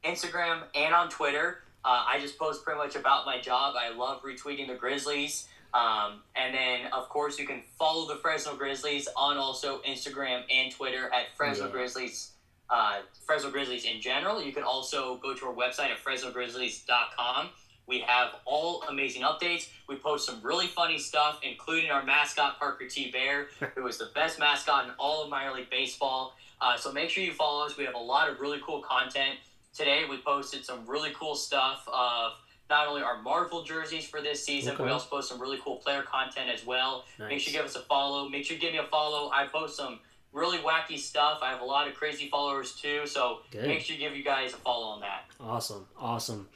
[0.04, 1.62] Instagram and on Twitter.
[1.86, 3.74] Uh, I just post pretty much about my job.
[3.78, 5.46] I love retweeting the Grizzlies.
[5.72, 10.72] Um, and then, of course, you can follow the Fresno Grizzlies on also Instagram and
[10.72, 11.72] Twitter at Fresno Yeah.
[11.72, 12.32] Grizzlies.
[12.68, 14.42] Uh, Fresno Grizzlies in general.
[14.42, 17.50] You can also go to our website at FresnoGrizzlies.com.
[17.86, 19.68] We have all amazing updates.
[19.88, 23.12] We post some really funny stuff, including our mascot Parker T.
[23.12, 26.34] Bear, who is the best mascot in all of minor league baseball.
[26.60, 27.76] Uh, so make sure you follow us.
[27.76, 29.38] We have a lot of really cool content.
[29.76, 32.32] Today we posted some really cool stuff of
[32.70, 35.76] not only our Marvel jerseys for this season, but we also post some really cool
[35.76, 37.04] player content as well.
[37.18, 38.26] Make sure you give us a follow.
[38.26, 39.30] Make sure you give me a follow.
[39.30, 40.00] I post some
[40.32, 41.40] really wacky stuff.
[41.42, 43.66] I have a lot of crazy followers too, so Good.
[43.66, 45.24] make sure you give you guys a follow on that.
[45.38, 46.48] Awesome, awesome.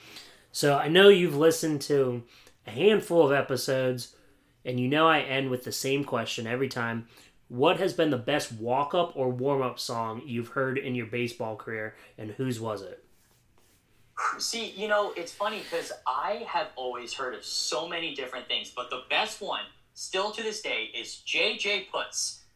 [0.51, 2.23] So I know you've listened to
[2.67, 4.15] a handful of episodes,
[4.65, 7.07] and you know I end with the same question every time.
[7.49, 11.07] What has been the best walk up or warm up song you've heard in your
[11.07, 13.05] baseball career, and whose was it?
[14.39, 18.71] See, you know, it's funny because I have always heard of so many different things,
[18.75, 19.65] but the best one,
[19.95, 21.87] still to this day, is JJ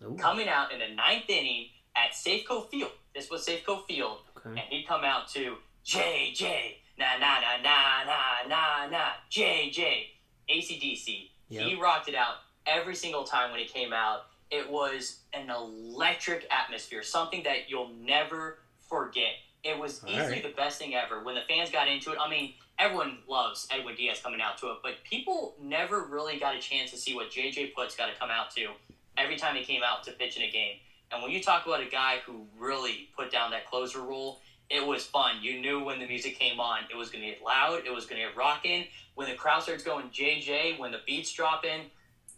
[0.02, 0.16] Ooh.
[0.16, 2.92] coming out in the ninth inning at Safeco Field.
[3.14, 4.50] This was Safeco Field, Okay.
[4.50, 10.06] and he'd come out to JJ, na na na na na na na, JJ,
[10.48, 11.30] ACDC.
[11.48, 12.36] He rocked it out
[12.66, 14.22] every single time when he came out.
[14.50, 18.58] It was an electric atmosphere, something that you'll never
[18.88, 19.32] forget.
[19.64, 20.42] It was All easily right.
[20.42, 21.22] the best thing ever.
[21.22, 24.66] When the fans got into it, I mean, everyone loves Edwin Diaz coming out to
[24.68, 28.18] it, but people never really got a chance to see what JJ Putz got to
[28.18, 28.72] come out to
[29.16, 30.76] every time he came out to pitch in a game.
[31.10, 34.84] And when you talk about a guy who really put down that closer role, it
[34.84, 35.36] was fun.
[35.42, 38.06] You knew when the music came on, it was going to get loud, it was
[38.06, 38.84] going to get rocking.
[39.14, 41.82] When the crowd starts going JJ, when the beats drop in,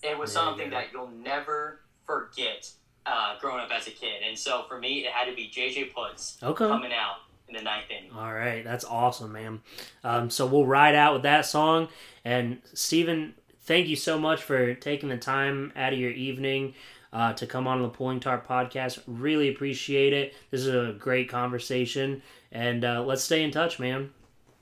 [0.02, 0.76] it was you something go.
[0.76, 2.70] that you'll never forget
[3.06, 4.22] uh, growing up as a kid.
[4.26, 6.66] And so for me, it had to be JJ Putz Okay.
[6.66, 7.16] coming out
[7.48, 8.10] in the ninth inning.
[8.12, 9.60] All right, that's awesome, man.
[10.02, 11.88] Um, so we'll ride out with that song.
[12.24, 16.74] And Stephen, thank you so much for taking the time out of your evening
[17.12, 19.00] uh, to come on the Pulling Tarp podcast.
[19.06, 20.34] Really appreciate it.
[20.50, 24.10] This is a great conversation, and uh, let's stay in touch, man.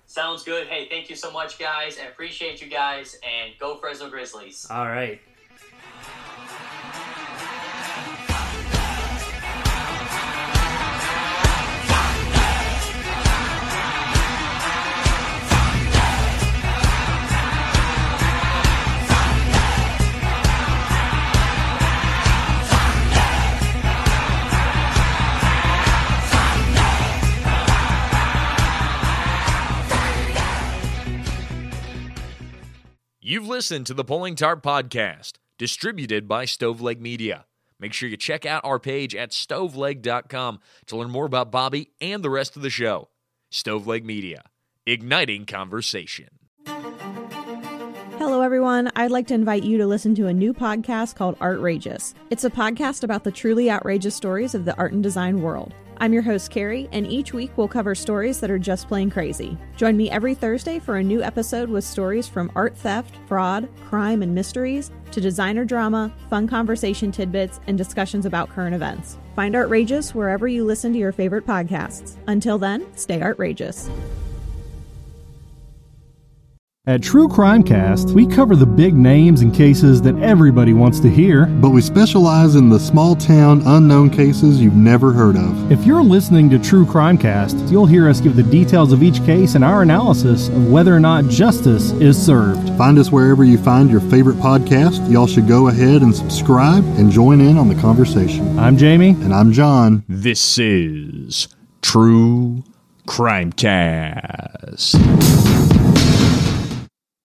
[0.06, 0.66] Sounds good.
[0.68, 1.98] Hey, thank you so much, guys.
[1.98, 3.18] I appreciate you guys.
[3.24, 4.66] And go Fresno Grizzlies.
[4.70, 5.20] All right.
[33.26, 37.46] You've listened to the Pulling Tarp Podcast, distributed by Stoveleg Media.
[37.80, 42.22] Make sure you check out our page at stoveleg.com to learn more about Bobby and
[42.22, 43.08] the rest of the show.
[43.50, 44.42] Stoveleg Media,
[44.84, 46.28] igniting conversation.
[48.18, 48.90] Hello, everyone.
[48.94, 52.12] I'd like to invite you to listen to a new podcast called Artrageous.
[52.28, 55.72] It's a podcast about the truly outrageous stories of the art and design world.
[55.98, 59.56] I'm your host, Carrie, and each week we'll cover stories that are just plain crazy.
[59.76, 64.22] Join me every Thursday for a new episode with stories from art theft, fraud, crime,
[64.22, 69.18] and mysteries to designer drama, fun conversation tidbits, and discussions about current events.
[69.36, 72.16] Find Artrageous wherever you listen to your favorite podcasts.
[72.26, 73.88] Until then, stay outrageous.
[76.86, 81.08] At True Crime Cast, we cover the big names and cases that everybody wants to
[81.08, 81.46] hear.
[81.46, 85.72] But we specialize in the small town, unknown cases you've never heard of.
[85.72, 89.24] If you're listening to True Crime Cast, you'll hear us give the details of each
[89.24, 92.68] case and our analysis of whether or not justice is served.
[92.76, 95.10] Find us wherever you find your favorite podcast.
[95.10, 98.58] Y'all should go ahead and subscribe and join in on the conversation.
[98.58, 99.16] I'm Jamie.
[99.22, 100.04] And I'm John.
[100.06, 101.48] This is
[101.80, 102.62] True
[103.06, 104.96] Crime Cast.